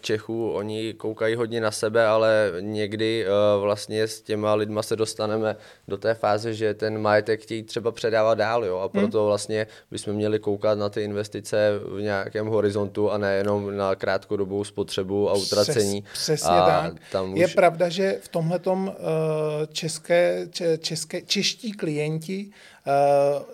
[0.00, 3.28] Čechů, oni koukají hodně na sebe, ale někdy eh,
[3.60, 5.56] vlastně s těma lidma se dostaneme
[5.88, 8.78] do té fáze, že ten majetek chtějí třeba předávat dál, jo?
[8.78, 8.90] a hmm.
[8.90, 14.64] proto vlastně bychom měli koukat na ty investice v nějakém horizontu a nejenom na krátkodobou
[14.64, 16.02] spotřebu a utracení.
[16.02, 16.92] Přes, přesně a tak.
[17.12, 17.54] Tam Je už...
[17.54, 20.48] pravda, že v tomhletom eh, české,
[20.78, 22.50] české, čeští klienti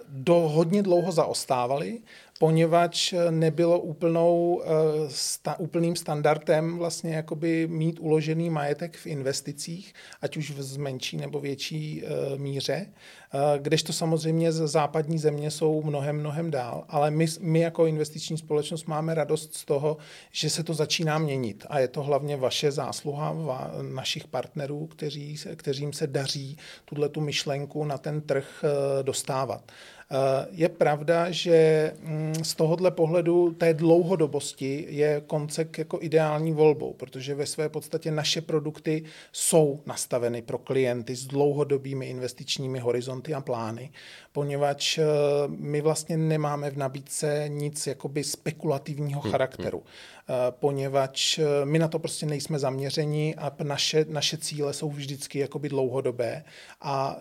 [0.08, 1.98] do hodně dlouho zaostávali,
[2.38, 4.68] poněvadž nebylo úplnou, eh,
[5.08, 11.40] sta, úplným standardem vlastně jakoby mít uložený majetek v investicích, ať už v menší nebo
[11.40, 17.26] větší eh, míře, eh, kdežto samozřejmě z západní země jsou mnohem, mnohem dál, ale my,
[17.40, 19.96] my jako investiční společnost máme radost z toho,
[20.32, 25.36] že se to začíná měnit a je to hlavně vaše zásluha va, našich partnerů, kteří,
[25.56, 28.64] kteřím se daří tuhle tu myšlenku na ten trh
[29.02, 29.72] dostávat.
[30.10, 36.92] Eh, je pravda, že mm, z tohohle pohledu té dlouhodobosti je koncek jako ideální volbou,
[36.92, 43.40] protože ve své podstatě naše produkty jsou nastaveny pro klienty s dlouhodobými investičními horizonty a
[43.40, 43.90] plány,
[44.32, 45.04] poněvadž eh,
[45.48, 49.82] my vlastně nemáme v nabídce nic jakoby spekulativního hmm, charakteru.
[50.28, 55.38] Eh, poněvadž eh, my na to prostě nejsme zaměřeni a naše, naše cíle jsou vždycky
[55.38, 56.44] jakoby dlouhodobé
[56.80, 57.18] a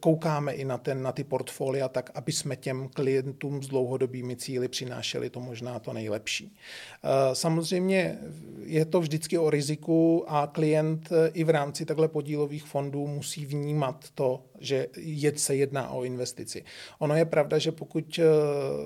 [0.00, 4.68] koukáme i na, ten, na ty portfolia tak, aby jsme těm klientům s dlouhodobými cíly
[4.68, 6.56] přinášeli to možná to nejlepší.
[7.04, 8.18] Eh, samozřejmě
[8.64, 14.04] je to vždycky o riziku a klient i v rámci takhle podílových fondů musí vnímat
[14.14, 14.86] to, že
[15.36, 16.64] se jedná o investici.
[16.98, 18.20] Ono je pravda, že pokud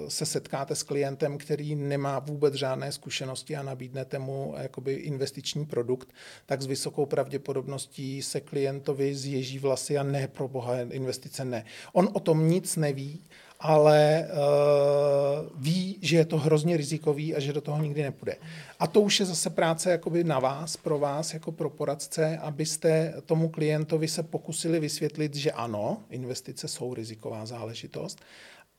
[0.09, 6.13] se setkáte s klientem, který nemá vůbec žádné zkušenosti a nabídnete mu jakoby investiční produkt,
[6.47, 11.65] tak s vysokou pravděpodobností se klientovi zježí vlasy a ne pro boha investice ne.
[11.93, 13.25] On o tom nic neví,
[13.61, 18.37] ale uh, ví, že je to hrozně rizikový a že do toho nikdy nepůjde.
[18.79, 23.15] A to už je zase práce jakoby na vás, pro vás, jako pro poradce, abyste
[23.27, 28.21] tomu klientovi se pokusili vysvětlit, že ano, investice jsou riziková záležitost,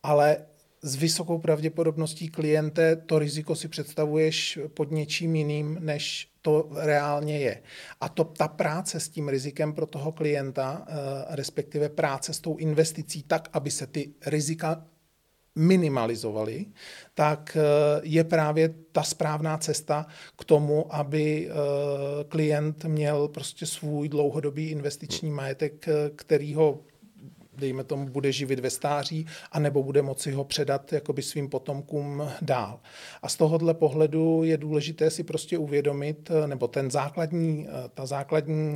[0.03, 0.37] ale
[0.81, 7.61] s vysokou pravděpodobností kliente to riziko si představuješ pod něčím jiným, než to reálně je.
[8.01, 10.93] A to ta práce s tím rizikem pro toho klienta, eh,
[11.29, 14.85] respektive práce s tou investicí tak, aby se ty rizika
[15.55, 16.65] minimalizovaly,
[17.13, 20.05] tak eh, je právě ta správná cesta
[20.37, 21.53] k tomu, aby eh,
[22.23, 26.79] klient měl prostě svůj dlouhodobý investiční majetek, který ho
[27.57, 32.79] dejme tomu, bude živit ve stáří, anebo bude moci ho předat jakoby svým potomkům dál.
[33.21, 38.75] A z tohohle pohledu je důležité si prostě uvědomit, nebo ten základní, ta základní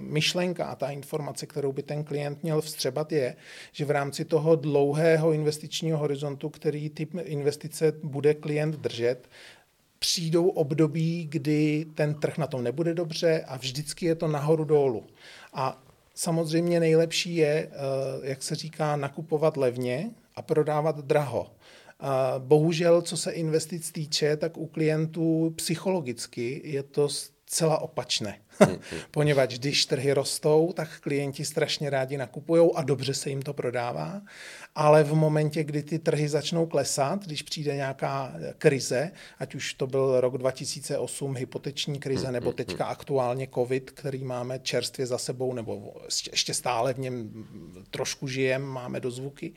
[0.00, 3.36] myšlenka a ta informace, kterou by ten klient měl vstřebat, je,
[3.72, 9.28] že v rámci toho dlouhého investičního horizontu, který typ investice bude klient držet,
[9.98, 15.06] přijdou období, kdy ten trh na tom nebude dobře a vždycky je to nahoru dolů.
[15.52, 15.83] A
[16.14, 17.70] samozřejmě nejlepší je, eh,
[18.22, 21.50] jak se říká, nakupovat levně a prodávat draho.
[22.38, 28.38] Bohužel, co se investic týče, tak u klientů psychologicky je to zcela opačné.
[29.10, 34.22] Poněvadž když trhy rostou, tak klienti strašně rádi nakupují a dobře se jim to prodává.
[34.74, 39.86] Ale v momentě, kdy ty trhy začnou klesat, když přijde nějaká krize, ať už to
[39.86, 45.94] byl rok 2008, hypoteční krize, nebo teďka aktuálně COVID, který máme čerstvě za sebou, nebo
[46.30, 47.30] ještě stále v něm
[47.90, 49.52] trošku žijeme, máme dozvuky,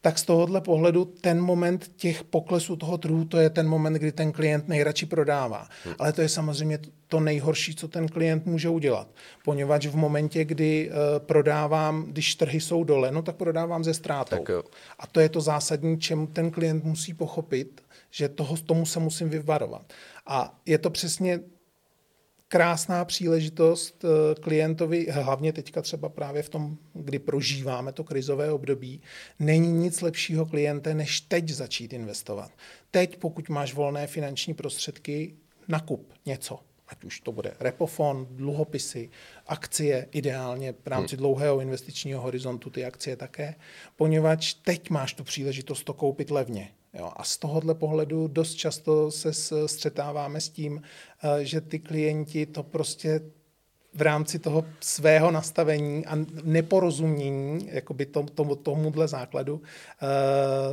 [0.00, 4.12] tak z tohohle pohledu ten moment těch poklesů toho trhu, to je ten moment, kdy
[4.12, 5.68] ten klient nejradši prodává.
[5.98, 9.08] Ale to je samozřejmě to nejhorší, co ten klient může udělat.
[9.44, 14.44] Poněvadž v momentě, kdy uh, prodávám, když trhy jsou dole, no tak prodávám ze ztrátou.
[14.44, 14.50] Tak
[14.98, 19.28] A to je to zásadní, čemu ten klient musí pochopit, že toho, tomu se musím
[19.28, 19.92] vyvarovat.
[20.26, 21.40] A je to přesně
[22.50, 29.00] krásná příležitost eh, klientovi, hlavně teďka třeba právě v tom, kdy prožíváme to krizové období,
[29.38, 32.50] není nic lepšího kliente, než teď začít investovat.
[32.90, 35.34] Teď, pokud máš volné finanční prostředky,
[35.68, 36.58] nakup něco.
[36.90, 39.10] Ať už to bude repofon, dluhopisy,
[39.46, 41.20] akcie, ideálně v rámci hmm.
[41.20, 43.54] dlouhého investičního horizontu ty akcie také,
[43.96, 46.70] poněvadž teď máš tu příležitost to koupit levně.
[46.94, 50.82] Jo, a z tohohle pohledu dost často se střetáváme s tím,
[51.22, 53.20] eh, že ty klienti to prostě
[53.94, 59.60] v rámci toho svého nastavení a neporozumění jakoby tom, tomu, tomuhle základu uh,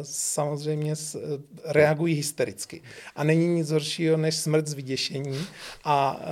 [0.02, 2.82] samozřejmě s, reagují hystericky.
[3.16, 5.40] A není nic horšího než smrt z vyděšení
[5.84, 6.24] a uh,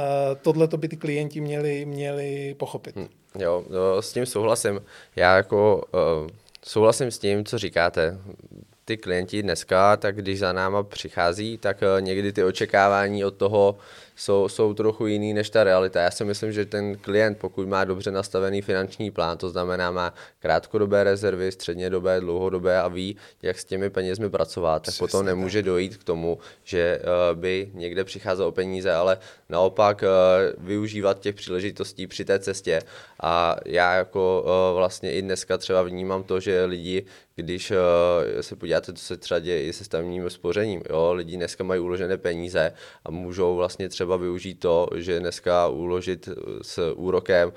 [0.42, 2.96] tohle to by ty klienti měli, měli pochopit.
[2.96, 3.08] Hmm,
[3.40, 4.82] jo, jo, s tím souhlasím.
[5.16, 5.84] Já jako
[6.22, 6.30] uh,
[6.64, 8.18] souhlasím s tím, co říkáte
[8.86, 13.78] ty klienti dneska, tak když za náma přichází, tak někdy ty očekávání od toho
[14.16, 16.02] jsou, jsou trochu jiný než ta realita.
[16.02, 20.14] Já si myslím, že ten klient, pokud má dobře nastavený finanční plán, to znamená má
[20.40, 25.60] krátkodobé rezervy, střednědobé, dlouhodobé a ví, jak s těmi penězmi pracovat, tak Přesně potom nemůže
[25.60, 25.66] tak.
[25.66, 29.18] dojít k tomu, že uh, by někde přicházel o peníze, ale
[29.50, 32.82] naopak uh, využívat těch příležitostí při té cestě.
[33.22, 37.06] A já jako uh, vlastně i dneska třeba vnímám to, že lidi,
[37.36, 37.78] když uh,
[38.42, 42.18] se podíváte, co se třeba děje i se stavním spořením, jo, lidi dneska mají uložené
[42.18, 42.74] peníze
[43.06, 46.30] a můžou vlastně třeba třeba využít to, že dneska uložit
[46.62, 47.52] s úrokem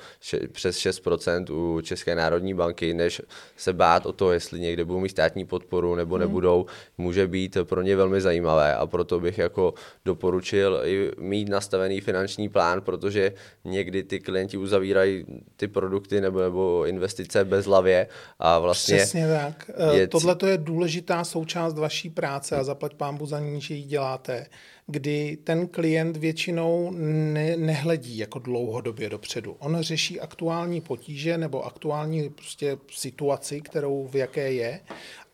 [0.52, 3.22] přes 6% u České národní banky, než
[3.56, 6.20] se bát o to, jestli někde budou mít státní podporu nebo hmm.
[6.20, 6.66] nebudou,
[6.98, 9.74] může být pro ně velmi zajímavé a proto bych jako
[10.04, 13.32] doporučil i mít nastavený finanční plán, protože
[13.64, 15.24] někdy ty klienti uzavírají
[15.56, 18.06] ty produkty nebo, nebo investice bez hlavě
[18.38, 18.96] a vlastně...
[18.96, 19.70] Přesně tak.
[19.92, 20.08] Je...
[20.08, 24.46] Tohle to je důležitá součást vaší práce a zaplať pámbu za ní, že ji děláte
[24.90, 26.90] kdy ten klient většinou
[27.32, 29.56] ne, nehledí jako dlouhodobě dopředu.
[29.58, 34.80] On řeší aktuální potíže nebo aktuální prostě situaci, kterou v jaké je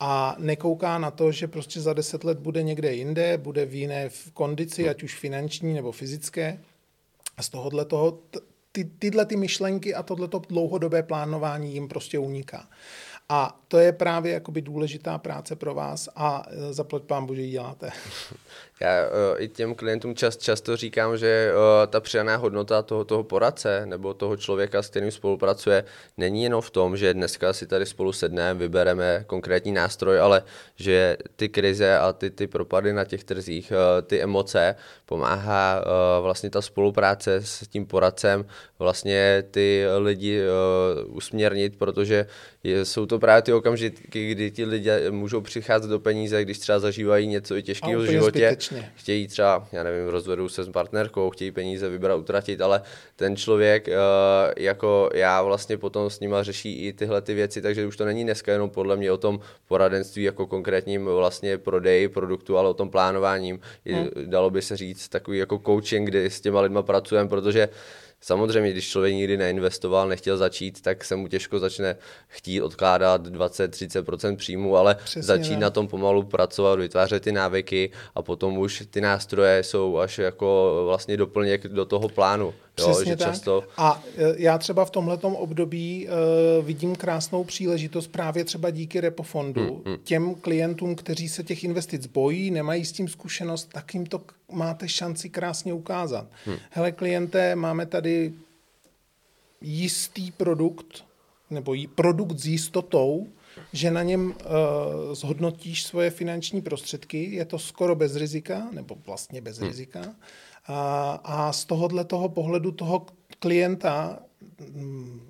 [0.01, 4.11] a nekouká na to, že prostě za deset let bude někde jinde, bude v jiné
[4.33, 6.61] kondici, ať už finanční nebo fyzické.
[7.37, 8.19] A z tohohle toho
[8.73, 12.69] ty, tyhle ty myšlenky a tohleto dlouhodobé plánování jim prostě uniká.
[13.29, 17.91] A to je právě jakoby důležitá práce pro vás a e, zaplať pán Bože děláte.
[18.81, 23.25] Já uh, i těm klientům čas, často říkám, že uh, ta přidaná hodnota toho, toho
[23.25, 25.85] poradce nebo toho člověka, s kterým spolupracuje,
[26.17, 30.43] není jenom v tom, že dneska si tady spolu sedneme, vybereme konkrétní nástroj, ale
[30.77, 34.75] že ty krize a ty, ty propady na těch trzích, uh, ty emoce,
[35.07, 38.45] pomáhá uh, vlastně ta spolupráce s tím poradcem
[38.79, 42.27] vlastně ty lidi uh, usměrnit, protože
[42.65, 46.79] je, jsou to právě ty okamžiky, kdy ti lidé můžou přicházet do peníze, když třeba
[46.79, 48.57] zažívají něco i těžkého v životě.
[48.69, 48.93] Zbytečně.
[48.97, 52.83] Chtějí třeba, já nevím, rozvedou se s partnerkou, chtějí peníze vybrat, utratit, ale
[53.17, 53.95] ten člověk, uh,
[54.57, 58.25] jako já vlastně potom s nima řeší i tyhle ty věci, takže už to není
[58.25, 62.91] dneska jenom podle mě o tom poradenství jako konkrétním vlastně prodeji produktu, ale o tom
[62.91, 63.61] plánováním.
[63.87, 64.09] Hmm.
[64.25, 67.69] Dalo by se říct takový jako coaching, kdy s těma lidma pracujeme, protože
[68.27, 71.97] Samozřejmě, když člověk nikdy neinvestoval, nechtěl začít, tak se mu těžko začne
[72.29, 75.61] chtít odkládat 20-30% příjmu, ale Přesně začít ne.
[75.61, 80.81] na tom pomalu pracovat, vytvářet ty návyky a potom už ty nástroje jsou až jako
[80.85, 82.55] vlastně doplněk do toho plánu.
[82.75, 83.29] Přesně jo, že tak.
[83.29, 83.65] Často...
[83.77, 89.67] A e, já třeba v tomhletom období uh, vidím krásnou příležitost právě třeba díky repofondu.
[89.67, 90.05] Hmm, hmm.
[90.05, 94.21] Těm klientům, kteří se těch investic bojí, nemají s tím zkušenost, tak jim to
[94.53, 96.27] máte šanci krásně ukázat.
[96.45, 96.57] Hmm.
[96.71, 98.33] Hele klienté, máme tady
[99.61, 101.05] jistý produkt,
[101.51, 103.27] nebo produkt s jistotou,
[103.73, 109.41] že na něm uh, zhodnotíš svoje finanční prostředky, je to skoro bez rizika, nebo vlastně
[109.41, 109.69] bez hmm.
[109.69, 110.15] rizika.
[110.67, 113.07] A, z tohohle toho pohledu toho
[113.39, 114.19] klienta,
[114.73, 115.21] mm,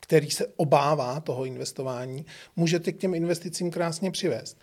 [0.00, 4.58] který se obává toho investování, můžete k těm investicím krásně přivést.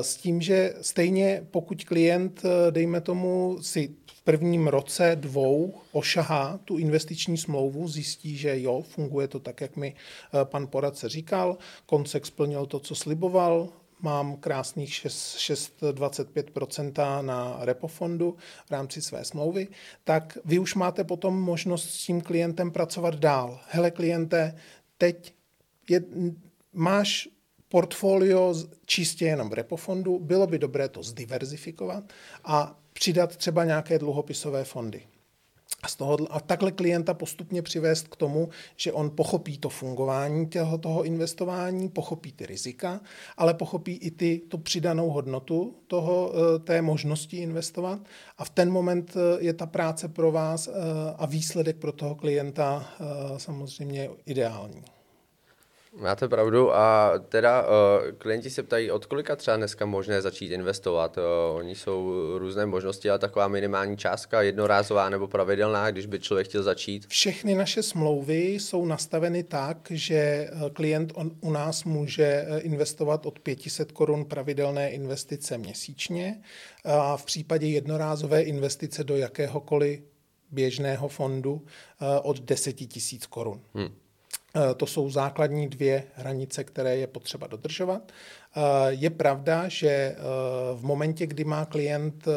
[0.00, 6.78] S tím, že stejně pokud klient, dejme tomu, si v prvním roce, dvou ošahá tu
[6.78, 9.94] investiční smlouvu, zjistí, že jo, funguje to tak, jak mi
[10.44, 13.68] pan poradce říkal, koncek splnil to, co sliboval,
[14.00, 18.36] mám krásných 6,25% na repofondu
[18.66, 19.68] v rámci své smlouvy,
[20.04, 23.60] tak vy už máte potom možnost s tím klientem pracovat dál.
[23.68, 24.56] Hele kliente,
[24.98, 25.34] teď
[25.88, 26.02] je,
[26.72, 27.28] máš
[27.68, 28.54] portfolio
[28.86, 32.04] čistě jenom v repofondu, bylo by dobré to zdiverzifikovat
[32.44, 35.06] a přidat třeba nějaké dluhopisové fondy.
[35.82, 40.46] A, z toho, a takhle klienta postupně přivést k tomu, že on pochopí to fungování
[40.46, 43.00] těho, toho investování, pochopí ty rizika,
[43.36, 48.00] ale pochopí i ty, tu přidanou hodnotu toho, eh, té možnosti investovat
[48.38, 50.72] a v ten moment eh, je ta práce pro vás eh,
[51.18, 52.88] a výsledek pro toho klienta
[53.36, 54.97] samozřejmě ideální.
[55.96, 57.68] Máte pravdu a teda uh,
[58.18, 61.16] klienti se ptají, od kolika třeba dneska možné začít investovat.
[61.16, 66.48] Uh, oni jsou různé možnosti, ale taková minimální částka, jednorázová nebo pravidelná, když by člověk
[66.48, 67.06] chtěl začít.
[67.06, 73.38] Všechny naše smlouvy jsou nastaveny tak, že eh, klient on, u nás může investovat od
[73.38, 76.42] 500 korun pravidelné investice měsíčně
[76.84, 80.00] a v případě jednorázové investice do jakéhokoliv
[80.50, 81.64] běžného fondu
[82.22, 83.60] od 10 tisíc korun.
[83.74, 83.88] Hmm.
[84.58, 88.12] Eh, to jsou základní dvě hranice, které je potřeba dodržovat.
[88.56, 90.16] Eh, je pravda, že eh,
[90.74, 92.28] v momentě, kdy má klient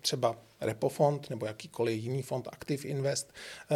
[0.00, 3.32] třeba repofond nebo jakýkoliv jiný fond Active Invest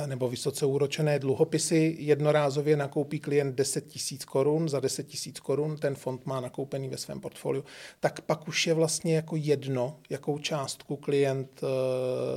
[0.06, 5.94] nebo vysoce úročené dluhopisy, jednorázově nakoupí klient 10 tisíc korun, za 10 tisíc korun ten
[5.94, 7.64] fond má nakoupený ve svém portfoliu,
[8.00, 11.60] tak pak už je vlastně jako jedno, jakou částku klient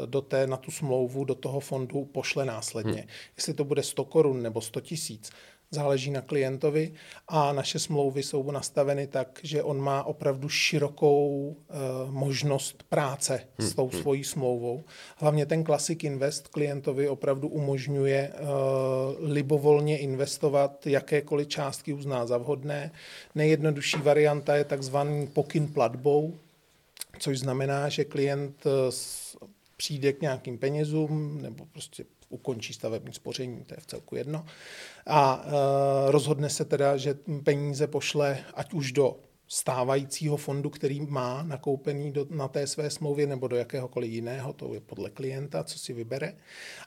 [0.06, 2.92] do té, na tu smlouvu, do toho fondu pošle následně.
[2.92, 3.10] Hmm.
[3.38, 5.32] Jestli to bude 100 korun nebo 100 tisíc,
[5.72, 6.94] záleží na klientovi
[7.28, 13.68] a naše smlouvy jsou nastaveny tak, že on má opravdu širokou uh, možnost práce hmm.
[13.68, 14.02] s tou hmm.
[14.02, 14.84] svojí smlouvou.
[15.18, 22.92] Hlavně ten Classic Invest klientovi opravdu umožňuje uh, libovolně investovat jakékoliv částky uzná za vhodné.
[23.36, 26.34] Nejjednodušší varianta je takzvaný pokyn platbou,
[27.20, 28.72] což znamená, že klient uh,
[29.78, 34.46] přijde k nějakým penězům nebo prostě ukončí stavební spoření, to je v celku jedno.
[35.08, 39.20] A e, rozhodne se teda, že peníze pošle ať už do
[39.54, 44.74] stávajícího fondu, který má nakoupený do, na té své smlouvě nebo do jakéhokoliv jiného, to
[44.74, 46.34] je podle klienta, co si vybere.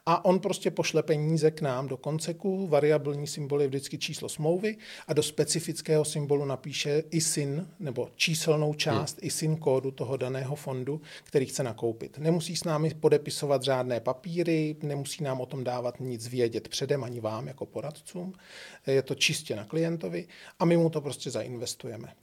[0.06, 4.76] A on prostě pošle peníze k nám do konceku, variabilní symbol je vždycky číslo smlouvy
[5.08, 9.26] a do specifického symbolu napíše ISIN nebo číselnou část hmm.
[9.26, 12.18] ISIN kódu toho daného fondu, který chce nakoupit.
[12.18, 17.20] Nemusí s námi podepisovat žádné papíry, nemusí nám o tom dávat nic vědět předem ani
[17.20, 18.32] vám jako poradcům.
[18.86, 20.26] Je to čistě na klientovi
[20.58, 22.14] a my mu to prostě zainvestujeme.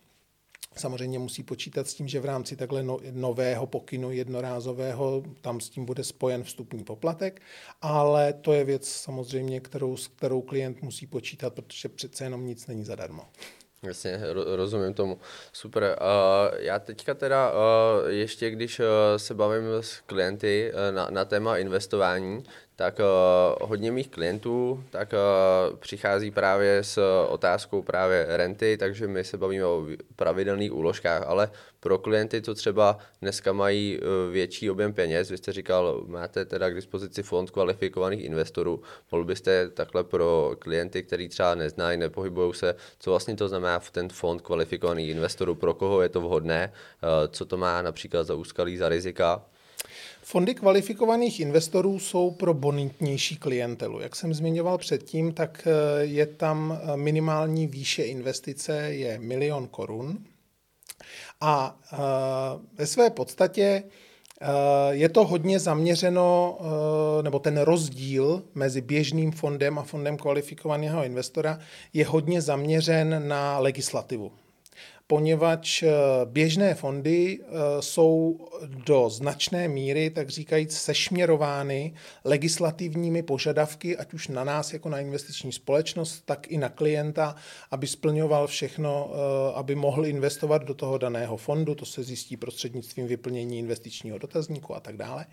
[0.78, 5.70] Samozřejmě musí počítat s tím, že v rámci takhle no, nového pokynu jednorázového tam s
[5.70, 7.42] tím bude spojen vstupní poplatek,
[7.82, 12.68] ale to je věc samozřejmě, kterou, s kterou klient musí počítat, protože přece jenom nic
[12.68, 13.24] není zadarmo.
[13.84, 14.20] Jasně,
[14.56, 15.20] rozumím tomu.
[15.54, 15.84] Super.
[15.84, 17.58] Uh, já teďka teda uh,
[18.10, 18.86] ještě, když uh,
[19.18, 22.44] se bavím s klienty na, na téma investování,
[22.82, 29.24] tak uh, hodně mých klientů tak uh, přichází právě s otázkou právě renty, takže my
[29.24, 34.94] se bavíme o pravidelných úložkách, ale pro klienty, co třeba dneska mají uh, větší objem
[34.94, 40.56] peněz, vy jste říkal, máte teda k dispozici fond kvalifikovaných investorů, mohl byste takhle pro
[40.60, 45.56] klienty, kteří třeba neznají, nepohybují se, co vlastně to znamená v ten fond kvalifikovaných investorů,
[45.56, 49.46] pro koho je to vhodné, uh, co to má například za úskalí, za rizika,
[50.32, 54.00] Fondy kvalifikovaných investorů jsou pro bonitnější klientelu.
[54.00, 60.26] Jak jsem zmiňoval předtím, tak eh, je tam eh, minimální výše investice je milion korun.
[61.42, 61.98] A eh,
[62.74, 63.84] ve své podstatě
[64.90, 66.60] je to hodně zaměřeno,
[67.22, 71.60] nebo ten rozdíl mezi běžným fondem a fondem kvalifikovaného investora
[71.94, 74.32] je hodně zaměřen na legislativu
[75.12, 75.90] poněvadž eh,
[76.26, 77.48] běžné fondy eh,
[77.80, 78.40] jsou
[78.86, 81.94] do značné míry, tak říkajíc, sešměrovány
[82.24, 87.36] legislativními požadavky, ať už na nás jako na investiční společnost, tak i na klienta,
[87.72, 93.08] aby splňoval všechno, eh, aby mohl investovat do toho daného fondu, to se zjistí prostřednictvím
[93.08, 95.26] vyplnění investičního dotazníku a tak dále.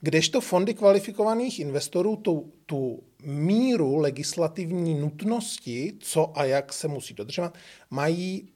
[0.00, 7.54] Kdežto fondy kvalifikovaných investorů tu, tu míru legislativní nutnosti, co a jak se musí dodržovat,
[7.90, 8.48] mají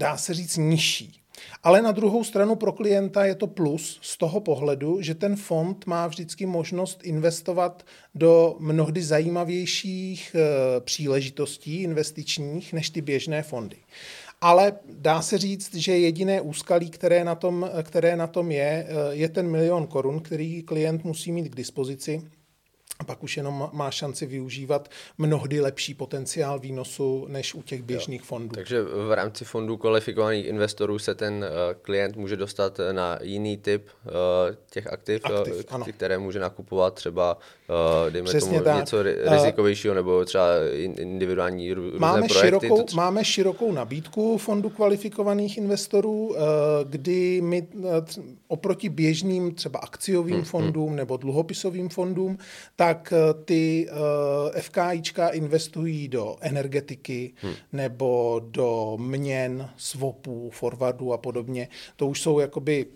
[0.00, 1.20] dá se říct, nižší.
[1.62, 5.86] Ale na druhou stranu pro klienta je to plus z toho pohledu, že ten fond
[5.86, 13.76] má vždycky možnost investovat do mnohdy zajímavějších e, příležitostí investičních než ty běžné fondy.
[14.40, 19.14] Ale dá se říct, že jediné úskalí, které na tom, které na tom je, e,
[19.14, 22.22] je ten milion korun, který klient musí mít k dispozici
[23.00, 24.88] a pak už jenom má šanci využívat
[25.18, 28.26] mnohdy lepší potenciál výnosu než u těch běžných jo.
[28.26, 28.54] fondů.
[28.54, 33.88] Takže v rámci fondů kvalifikovaných investorů se ten uh, klient může dostat na jiný typ
[34.04, 34.12] uh,
[34.70, 35.22] těch aktiv,
[35.68, 37.38] aktiv které může nakupovat třeba,
[38.10, 38.76] dejme Přesně tomu, tak.
[38.76, 40.46] něco rizikovějšího nebo třeba
[40.96, 42.46] individuální různé máme projekty.
[42.46, 42.96] Širokou, to...
[42.96, 46.36] Máme širokou nabídku fondů kvalifikovaných investorů, uh,
[46.84, 47.84] kdy my uh,
[48.48, 50.96] oproti běžným třeba akciovým hmm, fondům hmm.
[50.96, 52.38] nebo dluhopisovým fondům,
[52.76, 53.98] tak eh, ty uh,
[54.54, 57.52] eh, FKIčka investují do energetiky hmm.
[57.72, 61.68] nebo do měn, swapů, forwardů a podobně.
[61.96, 62.86] To už jsou jakoby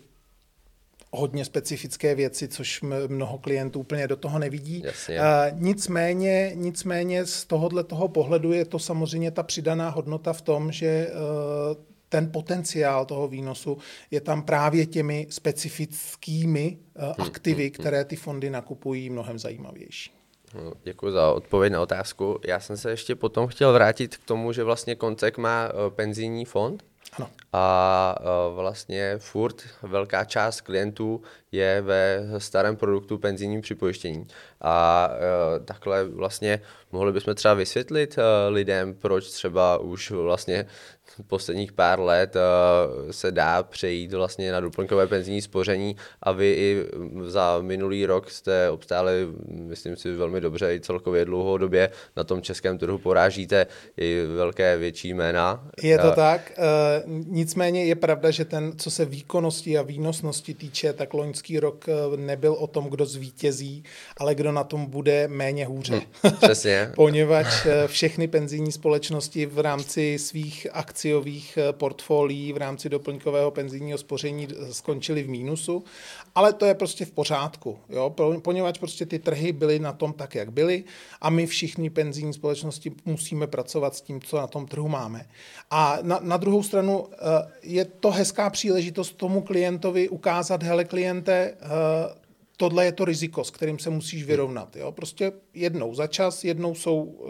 [1.15, 4.81] hodně specifické věci, což mnoho klientů úplně do toho nevidí.
[4.85, 5.19] Jasně.
[5.19, 5.25] Uh,
[5.61, 11.07] nicméně, nicméně z tohohle toho pohledu je to samozřejmě ta přidaná hodnota v tom, že
[11.07, 13.77] uh, ten potenciál toho výnosu
[14.11, 20.11] je tam právě těmi specifickými uh, aktivy, které ty fondy nakupují, mnohem zajímavější.
[20.53, 22.39] No, Děkuji za odpověď na otázku.
[22.47, 26.83] Já jsem se ještě potom chtěl vrátit k tomu, že vlastně Koncek má penzijní fond.
[27.13, 27.29] Ano.
[27.53, 34.27] A uh, vlastně furt velká část klientů je ve starém produktu penzijním připojištění.
[34.61, 40.65] A uh, takhle vlastně mohli bychom třeba vysvětlit uh, lidem, proč třeba už vlastně
[41.27, 46.85] posledních pár let uh, se dá přejít vlastně na doplňkové penzijní spoření a vy i
[47.25, 52.77] za minulý rok jste obstáli, myslím si, velmi dobře i celkově dlouhodobě na tom českém
[52.77, 55.67] trhu porážíte i velké větší jména.
[55.81, 60.53] Je to uh, tak, uh, nicméně je pravda, že ten, co se výkonnosti a výnosnosti
[60.53, 61.85] týče, tak loňský rok
[62.15, 63.83] nebyl o tom, kdo zvítězí,
[64.17, 66.01] ale kdo na tom bude méně hůře.
[66.23, 66.91] Hmm, přesně.
[66.95, 73.97] Poněvadž všechny penzijní společnosti v rámci svých akcí akciových eh, portfolií v rámci doplňkového penzijního
[73.97, 75.83] spoření skončili v mínusu,
[76.35, 78.15] ale to je prostě v pořádku, jo?
[78.41, 80.83] poněvadž prostě ty trhy byly na tom tak, jak byly
[81.21, 85.27] a my všichni penzijní společnosti musíme pracovat s tím, co na tom trhu máme.
[85.71, 87.17] A na, na druhou stranu eh,
[87.63, 92.25] je to hezká příležitost tomu klientovi ukázat, hele kliente, eh,
[92.57, 94.75] tohle je to riziko, s kterým se musíš vyrovnat.
[94.75, 94.91] Jo?
[94.91, 97.27] Prostě jednou za čas, jednou jsou uh,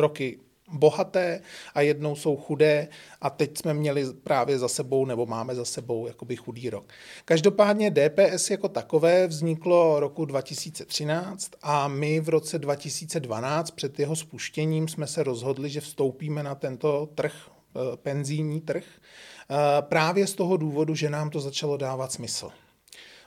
[0.00, 0.38] roky
[0.72, 1.40] bohaté
[1.74, 2.88] a jednou jsou chudé
[3.20, 6.84] a teď jsme měli právě za sebou nebo máme za sebou jakoby chudý rok.
[7.24, 14.88] Každopádně DPS jako takové vzniklo roku 2013 a my v roce 2012 před jeho spuštěním
[14.88, 20.56] jsme se rozhodli, že vstoupíme na tento trh, eh, penzijní trh, eh, právě z toho
[20.56, 22.50] důvodu, že nám to začalo dávat smysl.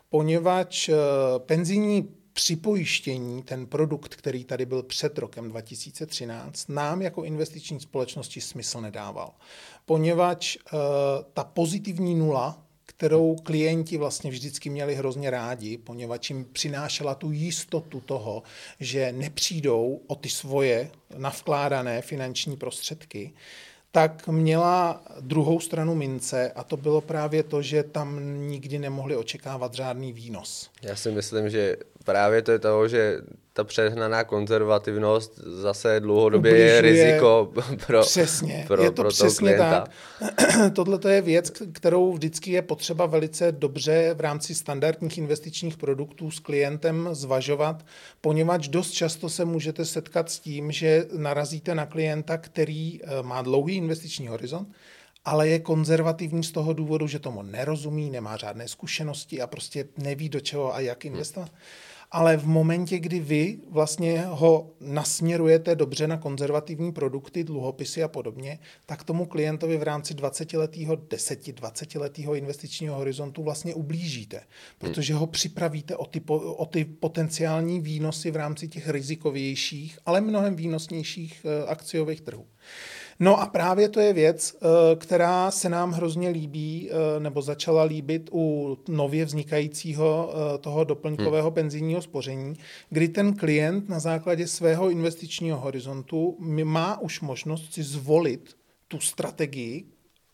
[0.09, 0.95] Poněvadž eh,
[1.39, 8.81] penzijní připojištění, ten produkt, který tady byl před rokem 2013, nám jako investiční společnosti smysl
[8.81, 9.33] nedával.
[9.85, 10.79] Poněvadž uh,
[11.33, 18.01] ta pozitivní nula, kterou klienti vlastně vždycky měli hrozně rádi, poněvadž jim přinášela tu jistotu
[18.01, 18.43] toho,
[18.79, 23.33] že nepřijdou o ty svoje navkládané finanční prostředky,
[23.91, 29.73] tak měla druhou stranu mince a to bylo právě to, že tam nikdy nemohli očekávat
[29.73, 30.69] žádný výnos.
[30.81, 33.21] Já si myslím, že právě to je toho, že
[33.59, 36.73] ta přehnaná konzervativnost zase dlouhodobě Ubližuje.
[36.73, 37.51] je riziko
[37.87, 39.87] pro, přesně, pro, je to pro přesně klienta.
[40.19, 40.73] tak.
[40.73, 46.39] Tohle je věc, kterou vždycky je potřeba velice dobře v rámci standardních investičních produktů s
[46.39, 47.85] klientem zvažovat,
[48.21, 53.41] poněvadž dost často se můžete setkat s tím, že narazíte na klienta, který eh, má
[53.41, 54.67] dlouhý investiční horizont,
[55.25, 60.29] ale je konzervativní z toho důvodu, že tomu nerozumí, nemá žádné zkušenosti a prostě neví
[60.29, 61.49] do čeho a jak investovat.
[61.49, 68.07] Hmm ale v momentě, kdy vy vlastně ho nasměrujete dobře na konzervativní produkty, dluhopisy a
[68.07, 74.41] podobně, tak tomu klientovi v rámci 20-letého, 10-20-letého investičního horizontu vlastně ublížíte,
[74.77, 76.21] protože ho připravíte o ty,
[76.55, 82.45] o ty potenciální výnosy v rámci těch rizikovějších, ale mnohem výnosnějších eh, akciových trhů.
[83.19, 87.83] No a právě to je věc, eh, která se nám hrozně líbí, eh, nebo začala
[87.83, 91.53] líbit u nově vznikajícího eh, toho doplňkového hmm.
[91.53, 92.53] penzijního spoření,
[92.89, 98.57] kdy ten klient na základě svého investičního horizontu má už možnost si zvolit
[98.87, 99.85] tu strategii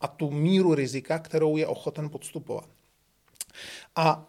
[0.02, 2.70] a tu míru rizika, kterou je ochoten podstupovat.
[3.96, 4.28] A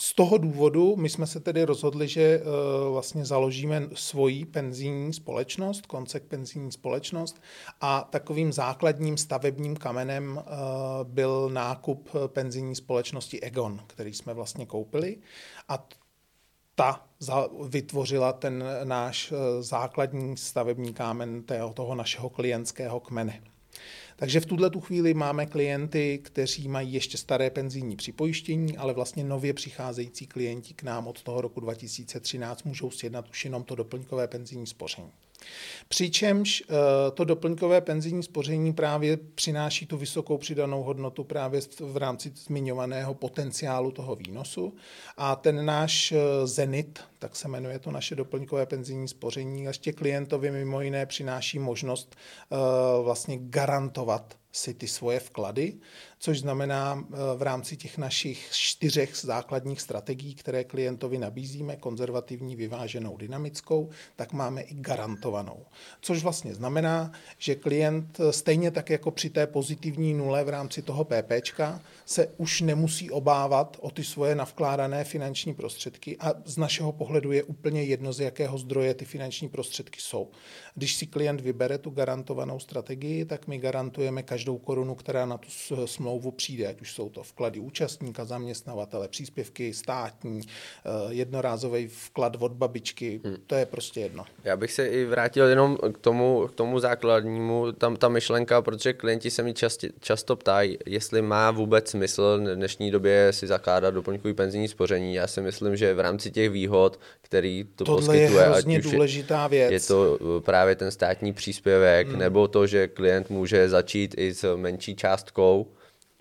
[0.00, 5.86] z toho důvodu my jsme se tedy rozhodli, že uh, vlastně založíme svoji penzijní společnost,
[5.86, 7.42] koncek penzijní společnost
[7.80, 10.42] a takovým základním stavebním kamenem uh,
[11.04, 15.18] byl nákup penzijní společnosti Egon, který jsme vlastně koupili
[15.68, 15.88] a
[16.74, 17.06] ta
[17.68, 21.44] vytvořila ten náš základní stavební kámen
[21.74, 23.40] toho našeho klientského kmene.
[24.20, 29.24] Takže v tuhle tu chvíli máme klienty, kteří mají ještě staré penzijní připojištění, ale vlastně
[29.24, 34.28] nově přicházející klienti k nám od toho roku 2013 můžou sjednat už jenom to doplňkové
[34.28, 35.10] penzijní spoření.
[35.88, 36.74] Přičemž eh,
[37.10, 43.90] to doplňkové penzijní spoření právě přináší tu vysokou přidanou hodnotu právě v rámci zmiňovaného potenciálu
[43.90, 44.74] toho výnosu.
[45.16, 50.50] A ten náš eh, Zenit, tak se jmenuje to naše doplňkové penzijní spoření, ještě klientovi
[50.50, 52.56] mimo jiné přináší možnost eh,
[53.02, 55.74] vlastně garantovat si ty svoje vklady,
[56.18, 63.16] což znamená eh, v rámci těch našich čtyřech základních strategií, které klientovi nabízíme, konzervativní, vyváženou,
[63.16, 65.66] dynamickou, tak máme i garantovanou.
[66.00, 70.82] Což vlastně znamená, že klient eh, stejně tak jako při té pozitivní nule v rámci
[70.82, 76.92] toho PPčka se už nemusí obávat o ty svoje navkládané finanční prostředky a z našeho
[76.92, 80.28] pohledu je úplně jedno, z jakého zdroje ty finanční prostředky jsou.
[80.74, 85.48] Když si klient vybere tu garantovanou strategii, tak my garantujeme každou korunu, která na tu
[85.86, 92.52] smlouvu přijde, ať už jsou to vklady účastníka, zaměstnavatele, příspěvky státní, eh, jednorázový vklad od
[92.52, 93.36] babičky, hmm.
[93.46, 94.24] to je prostě jedno.
[94.44, 98.92] Já bych se i vrátil jenom k tomu, k tomu základnímu, tam ta myšlenka, protože
[98.92, 103.94] klienti se mi často, často ptají, jestli má vůbec smysl v dnešní době si zakládat
[103.94, 105.14] doplňkový penzijní spoření.
[105.14, 109.46] Já si myslím, že v rámci těch výhod, který to Tohle poskytuje, je hrozně důležitá
[109.46, 109.72] věc.
[109.72, 112.18] je to eh, právě ten státní příspěvek, hmm.
[112.18, 115.66] nebo to, že klient může začít i s menší částkou,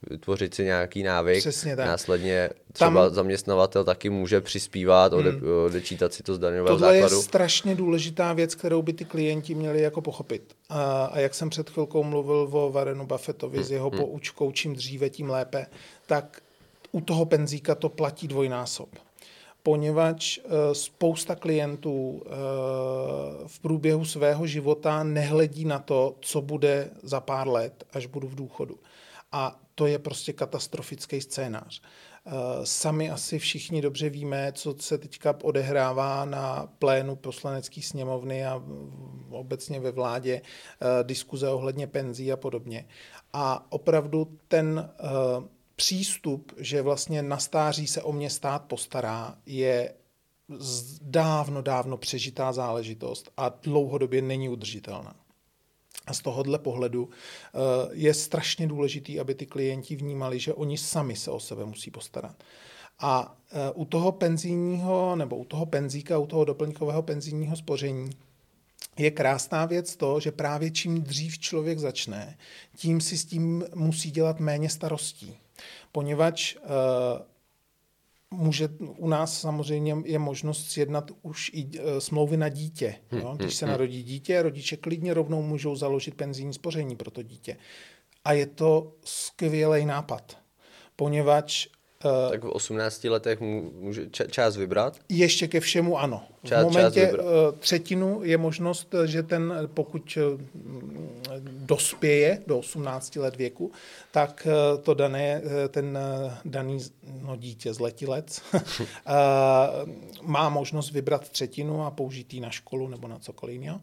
[0.10, 1.40] vytvořit si nějaký návyk.
[1.40, 1.88] Přesně tak.
[1.88, 5.42] Následně třeba Tam, zaměstnavatel taky může přispívat, ode, hmm.
[5.66, 7.16] odečítat si to z daňového Tohle základu.
[7.16, 10.54] je strašně důležitá věc, kterou by ty klienti měli jako pochopit.
[10.70, 13.66] A, a jak jsem před chvilkou mluvil o Warrenu Buffettovi hmm.
[13.66, 14.00] s jeho hmm.
[14.00, 15.66] poučkou, čím dříve, tím lépe,
[16.06, 16.42] tak
[16.92, 18.90] u toho penzíka to platí dvojnásob
[19.64, 22.30] poněvadž eh, spousta klientů eh,
[23.48, 28.36] v průběhu svého života nehledí na to, co bude za pár let, až budu v
[28.36, 28.80] důchodu.
[29.32, 31.82] A to je prostě katastrofický scénář.
[32.26, 32.32] Eh,
[32.64, 38.64] sami asi všichni dobře víme, co se teďka odehrává na plénu poslanecké sněmovny a
[39.30, 40.42] obecně ve vládě,
[41.04, 42.88] diskuze ohledně penzí a podobně.
[43.34, 44.90] A opravdu ten
[45.80, 49.94] přístup, že vlastně na stáří se o mě stát postará, je
[51.02, 55.16] dávno, dávno přežitá záležitost a dlouhodobě není udržitelná.
[56.08, 57.58] A z tohohle pohledu eh,
[57.92, 62.44] je strašně důležitý, aby ty klienti vnímali, že oni sami se o sebe musí postarat.
[63.00, 68.10] A eh, u toho penzijního, nebo u toho penzíka, u toho doplňkového penzijního spoření
[68.98, 72.38] je krásná věc to, že právě čím dřív člověk začne,
[72.76, 75.38] tím si s tím musí dělat méně starostí
[75.92, 76.62] poněvadž uh,
[78.40, 82.96] může u nás samozřejmě je možnost sjednat už i uh, smlouvy na dítě.
[83.12, 83.32] Jo?
[83.34, 83.70] Hm, Když hm, se hm.
[83.70, 87.58] narodí dítě, rodiče klidně rovnou můžou založit penzijní spoření pro to dítě.
[88.26, 90.38] A je to skvělý nápad,
[90.96, 91.68] poněvadž
[92.06, 95.00] Uh, tak v 18 letech může část vybrat?
[95.10, 96.24] Ještě ke všemu ano.
[96.44, 100.18] Část, v momentě část třetinu je možnost, že ten, pokud
[101.70, 103.72] dospěje do 18 let věku,
[104.12, 106.80] tak eh, to dané, eh, ten eh, daný
[107.22, 108.42] no, dítě, zletilec,
[110.22, 113.82] má možnost vybrat třetinu a použít ji na školu nebo na cokoliv jiného.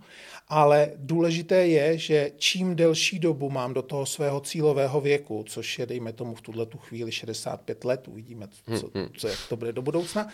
[0.48, 5.86] Ale důležité je, že čím delší dobu mám do toho svého cílového věku, což je,
[5.86, 9.08] dejme tomu, v tuhle tu chvíli 65 let, uvidíme, co, hmm, hmm.
[9.16, 10.28] co, jak to bude do budoucna.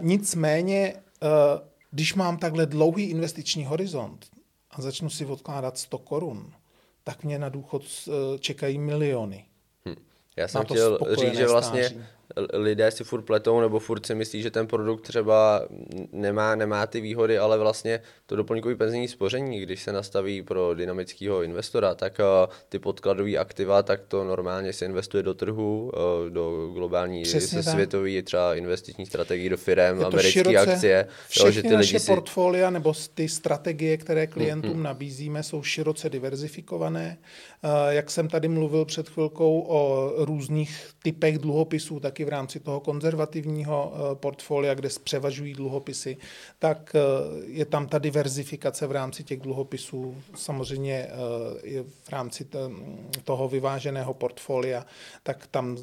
[0.00, 0.94] Nicméně,
[1.90, 4.26] když mám takhle dlouhý investiční horizont
[4.70, 6.52] a začnu si odkládat 100 korun,
[7.04, 9.44] tak mě na důchod eh, čekají miliony.
[9.88, 9.94] Hm.
[10.36, 12.04] Já jsem chtěl říct, že vlastně stáří
[12.52, 15.62] lidé si furt pletou nebo furt si myslí, že ten produkt třeba
[16.12, 21.42] nemá, nemá ty výhody, ale vlastně to doplňkové penzijní spoření, když se nastaví pro dynamického
[21.42, 26.70] investora, tak eh, ty podkladové aktiva, tak to normálně se investuje do trhu, eh, do
[26.74, 31.06] globální, se světový třeba investiční strategii do firm, americké akcie.
[31.28, 32.06] Všechny že ty naše lidi si...
[32.06, 34.82] portfolia nebo ty strategie, které klientům hmm.
[34.82, 37.18] nabízíme, jsou široce diverzifikované.
[37.62, 42.80] Eh, jak jsem tady mluvil před chvilkou o různých typech dluhopisů, taky v rámci toho
[42.80, 46.16] konzervativního eh, portfolia, kde převažují dluhopisy,
[46.58, 47.00] tak eh,
[47.46, 50.14] je tam ta diverzifikace v rámci těch dluhopisů.
[50.34, 51.08] Samozřejmě
[51.62, 52.46] je v rámci
[53.24, 54.86] toho vyváženého portfolia,
[55.22, 55.76] tak tam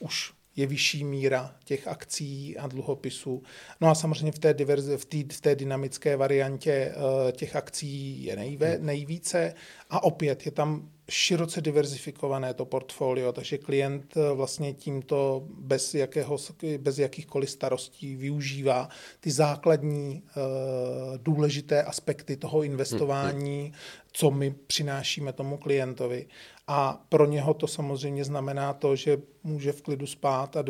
[0.00, 3.42] už je vyšší míra těch akcí a dluhopisů.
[3.80, 6.94] No a samozřejmě v té, diverzi, v té, v té dynamické variantě
[7.32, 9.54] těch akcí je nejve, nejvíce
[9.90, 16.38] a opět je tam široce diverzifikované to portfolio, takže klient eh, vlastně tímto bez, jakého,
[16.78, 18.88] bez jakýchkoliv starostí využívá
[19.20, 23.72] ty základní uh, důležité aspekty toho investování,
[24.12, 26.26] co my přinášíme tomu klientovi.
[26.74, 30.64] A pro něho to samozřejmě znamená to, že může v klidu spát a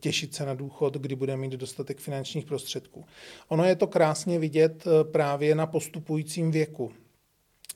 [0.00, 3.04] těšit se na důchod, kdy bude mít dostatek finančních prostředků.
[3.48, 6.92] Ono je to krásně vidět eh, právě na postupujícím věku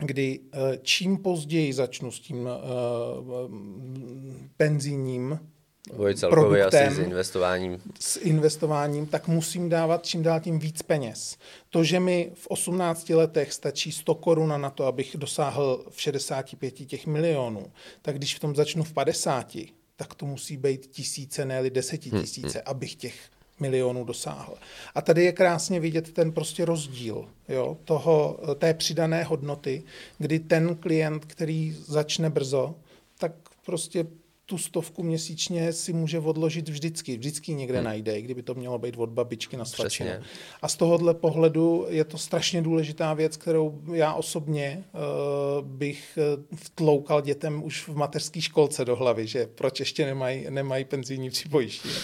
[0.03, 2.49] kdy eh, čím později začnu s tím
[4.57, 5.39] penzijním
[5.89, 7.83] celkově produktem, asi s investováním.
[8.01, 11.37] S investováním, tak musím dávat čím dál tím víc peněz.
[11.71, 16.71] To, že mi v 18 letech stačí 100 korun na to, abych dosáhl v 65
[16.71, 17.73] těch milionů,
[18.03, 19.57] tak když v tom začnu v 50,
[19.97, 22.63] tak to musí být tisíce, ne desetitisíce, hmm, hmm.
[22.65, 23.15] abych těch
[23.61, 24.55] milionů dosáhl.
[24.95, 29.83] A tady je krásně vidět ten prostě rozdíl jo, toho, té přidané hodnoty,
[30.19, 32.75] kdy ten klient, který začne brzo,
[33.19, 33.33] tak
[33.67, 34.07] prostě
[34.51, 37.17] tu stovku měsíčně si může odložit vždycky.
[37.17, 37.85] Vždycky někde hmm.
[37.85, 40.11] najde, kdyby to mělo být od babičky na svačinu.
[40.63, 46.57] A z tohohle pohledu je to strašně důležitá věc, kterou já osobně uh, bych eh,
[46.57, 51.95] vtloukal dětem už v mateřské školce do hlavy, že proč ještě nemají, nemají penzijní připojištění.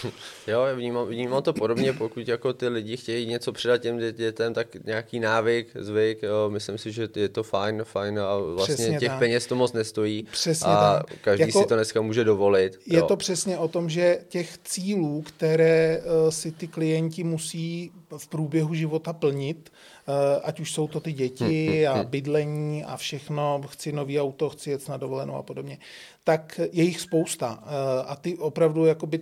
[0.46, 4.84] jo, vnímám, vnímám to podobně, pokud jako ty lidi chtějí něco předat těm dětem, tak
[4.84, 9.08] nějaký návyk, zvyk, jo, myslím si, že je to fajn, fajn a vlastně Přesně těch
[9.08, 9.18] tak.
[9.18, 10.26] peněz to moc nestojí.
[10.30, 11.18] Přesně a tak.
[11.20, 12.80] každý jako, si to dneska může dovolit.
[12.86, 13.06] Je jo.
[13.06, 18.74] to přesně o tom, že těch cílů, které uh, si ty klienti musí v průběhu
[18.74, 19.70] života plnit,
[20.08, 24.20] uh, ať už jsou to ty děti hmm, hmm, a bydlení a všechno, chci nový
[24.20, 25.78] auto, chci jet na dovolenou a podobně,
[26.24, 27.62] tak je jich spousta.
[27.62, 27.70] Uh,
[28.06, 29.20] a ty opravdu jakoby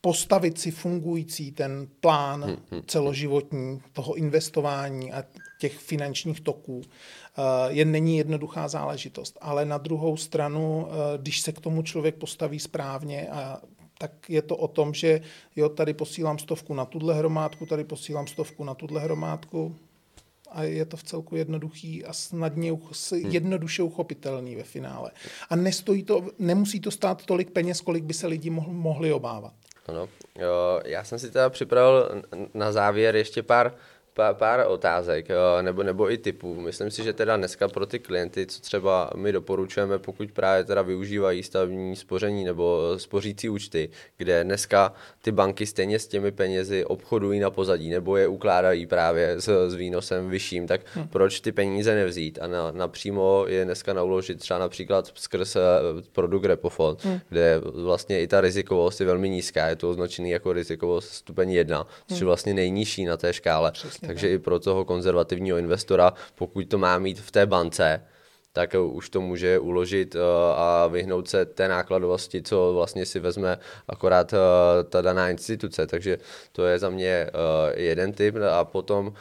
[0.00, 2.56] postavit si fungující ten plán
[2.86, 5.24] celoživotní toho investování a
[5.60, 6.82] těch finančních toků
[7.38, 9.38] eh, je není jednoduchá záležitost.
[9.40, 13.60] Ale na druhou stranu, eh, když se k tomu člověk postaví správně a
[13.98, 15.20] tak je to o tom, že
[15.56, 19.76] jo, tady posílám stovku na tuhle hromádku, tady posílám stovku na tuhle hromádku
[20.50, 23.30] a je to v celku jednoduchý a snadně, hmm.
[23.30, 25.10] jednoduše uchopitelný ve finále.
[25.50, 29.52] A nestojí to, nemusí to stát tolik peněz, kolik by se lidi mohli obávat.
[29.86, 30.08] Ano,
[30.38, 32.22] jo, já jsem si teda připravil
[32.54, 33.74] na závěr ještě pár
[34.18, 35.28] pár, pár otázek
[35.62, 36.60] nebo, nebo i typů.
[36.60, 40.82] Myslím si, že teda dneska pro ty klienty, co třeba my doporučujeme, pokud právě teda
[40.82, 44.92] využívají stavní spoření nebo spořící účty, kde dneska
[45.22, 49.74] ty banky stejně s těmi penězi obchodují na pozadí nebo je ukládají právě s, s
[49.74, 51.08] výnosem vyšším, tak hmm.
[51.08, 55.60] proč ty peníze nevzít a na, napřímo je dneska nauložit třeba například skrz eh,
[56.12, 57.20] produkt Repofond, hmm.
[57.28, 61.86] kde vlastně i ta rizikovost je velmi nízká, je to označený jako rizikovost stupeň 1,
[62.08, 62.26] což je hmm.
[62.26, 63.72] vlastně nejnižší na té škále.
[63.72, 68.00] Přesně takže i pro toho konzervativního investora, pokud to má mít v té bance,
[68.52, 70.18] tak už to může uložit eh,
[70.56, 74.38] a vyhnout se té nákladovosti, co vlastně si vezme akorát eh,
[74.84, 75.86] ta daná instituce.
[75.86, 76.18] Takže
[76.52, 77.30] to je za mě eh,
[77.80, 79.12] jeden typ a potom,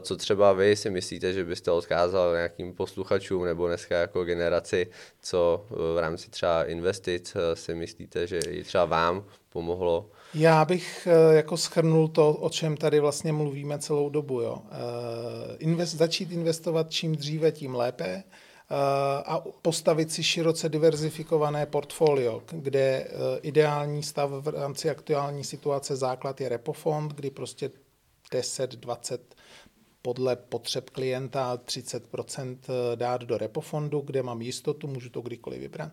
[0.00, 4.86] co třeba vy si myslíte, že byste odkázal nějakým posluchačům nebo dneska jako generaci,
[5.22, 11.34] co v rámci třeba investic si myslíte, že i třeba vám pomohlo já bych eh,
[11.34, 14.40] jako schrnul to, o čem tady vlastně mluvíme celou dobu.
[14.40, 14.62] Jo.
[14.70, 18.24] Eh, invest, začít investovat čím dříve, tím lépe eh,
[19.26, 23.08] a postavit si široce diverzifikované portfolio, kde
[23.42, 27.70] ideální stav v rámci aktuální situace základ je repofond, kdy prostě
[28.32, 29.34] 10, 20
[30.02, 32.56] podle potřeb klienta 30%
[32.94, 35.92] dát do repofondu, kde mám jistotu, můžu to kdykoliv vybrat.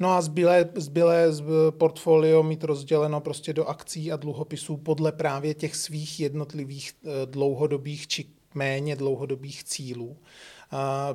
[0.00, 5.54] No a zbylé, zbylé z portfolio mít rozděleno prostě do akcí a dluhopisů podle právě
[5.54, 8.24] těch svých jednotlivých eh, dlouhodobých či
[8.54, 10.16] méně dlouhodobých cílů.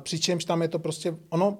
[0.00, 1.58] Přičemž tam je to prostě, ono,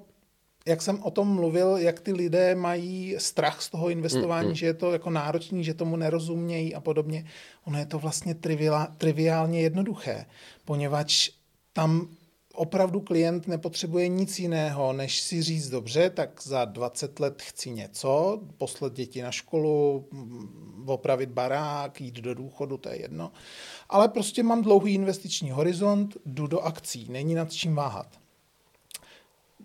[0.67, 4.55] jak jsem o tom mluvil, jak ty lidé mají strach z toho investování, mm, mm.
[4.55, 7.27] že je to jako náročný, že tomu nerozumějí a podobně.
[7.65, 8.35] Ono je to vlastně
[8.99, 10.27] triviálně jednoduché,
[10.65, 11.31] poněvadž
[11.73, 12.09] tam
[12.57, 18.41] opravdu klient nepotřebuje nic jiného, než si říct dobře, tak za 20 let chci něco,
[18.57, 23.33] poslat děti na školu, mm, opravit barák, jít do důchodu, to je jedno.
[23.89, 28.09] Ale prostě mám dlouhý investiční horizont, jdu do akcí, není nad čím váhat.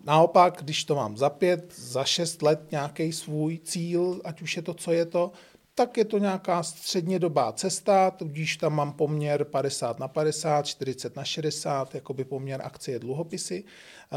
[0.04, 4.62] Naopak, když to mám za pět, za šest let nějaký svůj cíl, ať už je
[4.62, 5.32] to, co je to,
[5.74, 11.24] tak je to nějaká střednědobá cesta, tudíž tam mám poměr 50 na 50, 40 na
[11.24, 13.64] 60, jakoby poměr akcie dluhopisy.
[13.64, 14.16] Eh,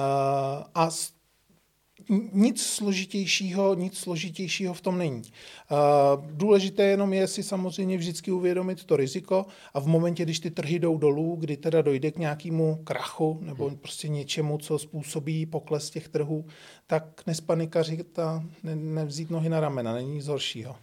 [0.75, 0.89] a
[2.33, 5.21] nic složitějšího, nic složitějšího v tom není.
[6.31, 10.79] Důležité jenom je si samozřejmě vždycky uvědomit to riziko a v momentě, když ty trhy
[10.79, 16.07] jdou dolů, kdy teda dojde k nějakému krachu nebo prostě něčemu, co způsobí pokles těch
[16.07, 16.45] trhů,
[16.87, 20.75] tak nespanikařit a ne, nevzít nohy na ramena, není nic horšího.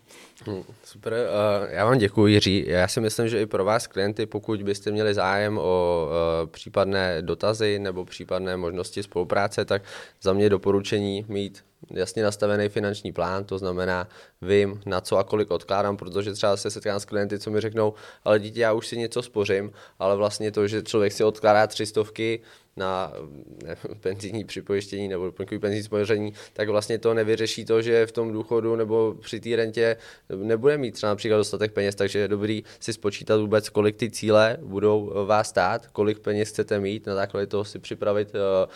[0.46, 2.64] Hmm, super, uh, já vám děkuji Jiří.
[2.66, 7.22] Já si myslím, že i pro vás klienty, pokud byste měli zájem o uh, případné
[7.22, 9.82] dotazy nebo případné možnosti spolupráce, tak
[10.22, 14.08] za mě doporučení spoření mít jasně nastavený finanční plán, to znamená,
[14.42, 17.94] vím, na co a kolik odkládám, protože třeba se setkám s klienty, co mi řeknou,
[18.24, 21.86] ale dítě, já už si něco spořím, ale vlastně to, že člověk si odkládá tři
[21.86, 22.40] stovky
[22.76, 23.12] na
[23.64, 28.32] ne, penzijní připojištění nebo doplňkový penzijní spoření, tak vlastně to nevyřeší to, že v tom
[28.32, 29.96] důchodu nebo při té rentě
[30.36, 34.56] nebude mít třeba například dostatek peněz, takže je dobrý si spočítat vůbec, kolik ty cíle
[34.62, 38.70] budou vás stát, kolik peněz chcete mít, na základě toho si připravit uh,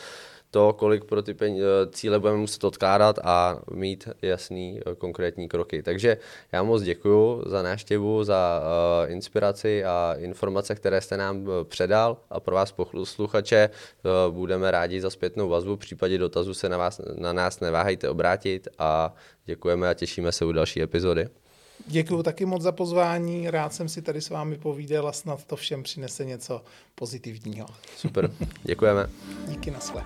[0.57, 1.53] to, kolik pro ty eh,
[1.93, 5.83] cíle budeme muset odkládat a mít jasný eh, konkrétní kroky.
[5.83, 6.17] Takže
[6.53, 12.41] já moc děkuji za návštěvu, za uh, inspiraci a informace, které jste nám předal a
[12.41, 15.77] pro vás posluchače uh, budeme rádi za zpětnou vazbu.
[15.77, 20.45] V případě dotazu se na, vás, na nás neváhejte obrátit a děkujeme a těšíme se
[20.45, 21.29] u další epizody.
[21.87, 25.57] Děkuji taky moc za pozvání, rád jsem si tady s vámi povídal a snad to
[25.57, 26.65] všem přinese něco
[26.95, 27.67] pozitivního.
[27.97, 28.31] Super,
[28.63, 29.07] děkujeme.
[29.49, 30.03] Díky na své.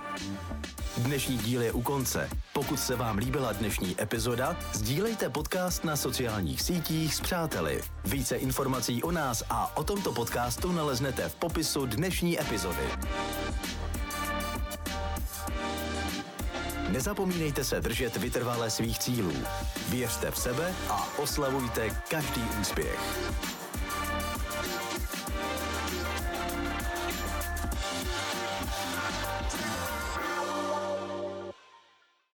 [0.98, 2.28] Dnešní díl je u konce.
[2.52, 7.80] Pokud se vám líbila dnešní epizoda, sdílejte podcast na sociálních sítích s přáteli.
[8.04, 12.84] Více informací o nás a o tomto podcastu naleznete v popisu dnešní epizody.
[16.93, 19.32] Nezapomínejte se držet vytrvale svých cílů.
[19.88, 23.59] Věřte v sebe a oslavujte každý úspěch.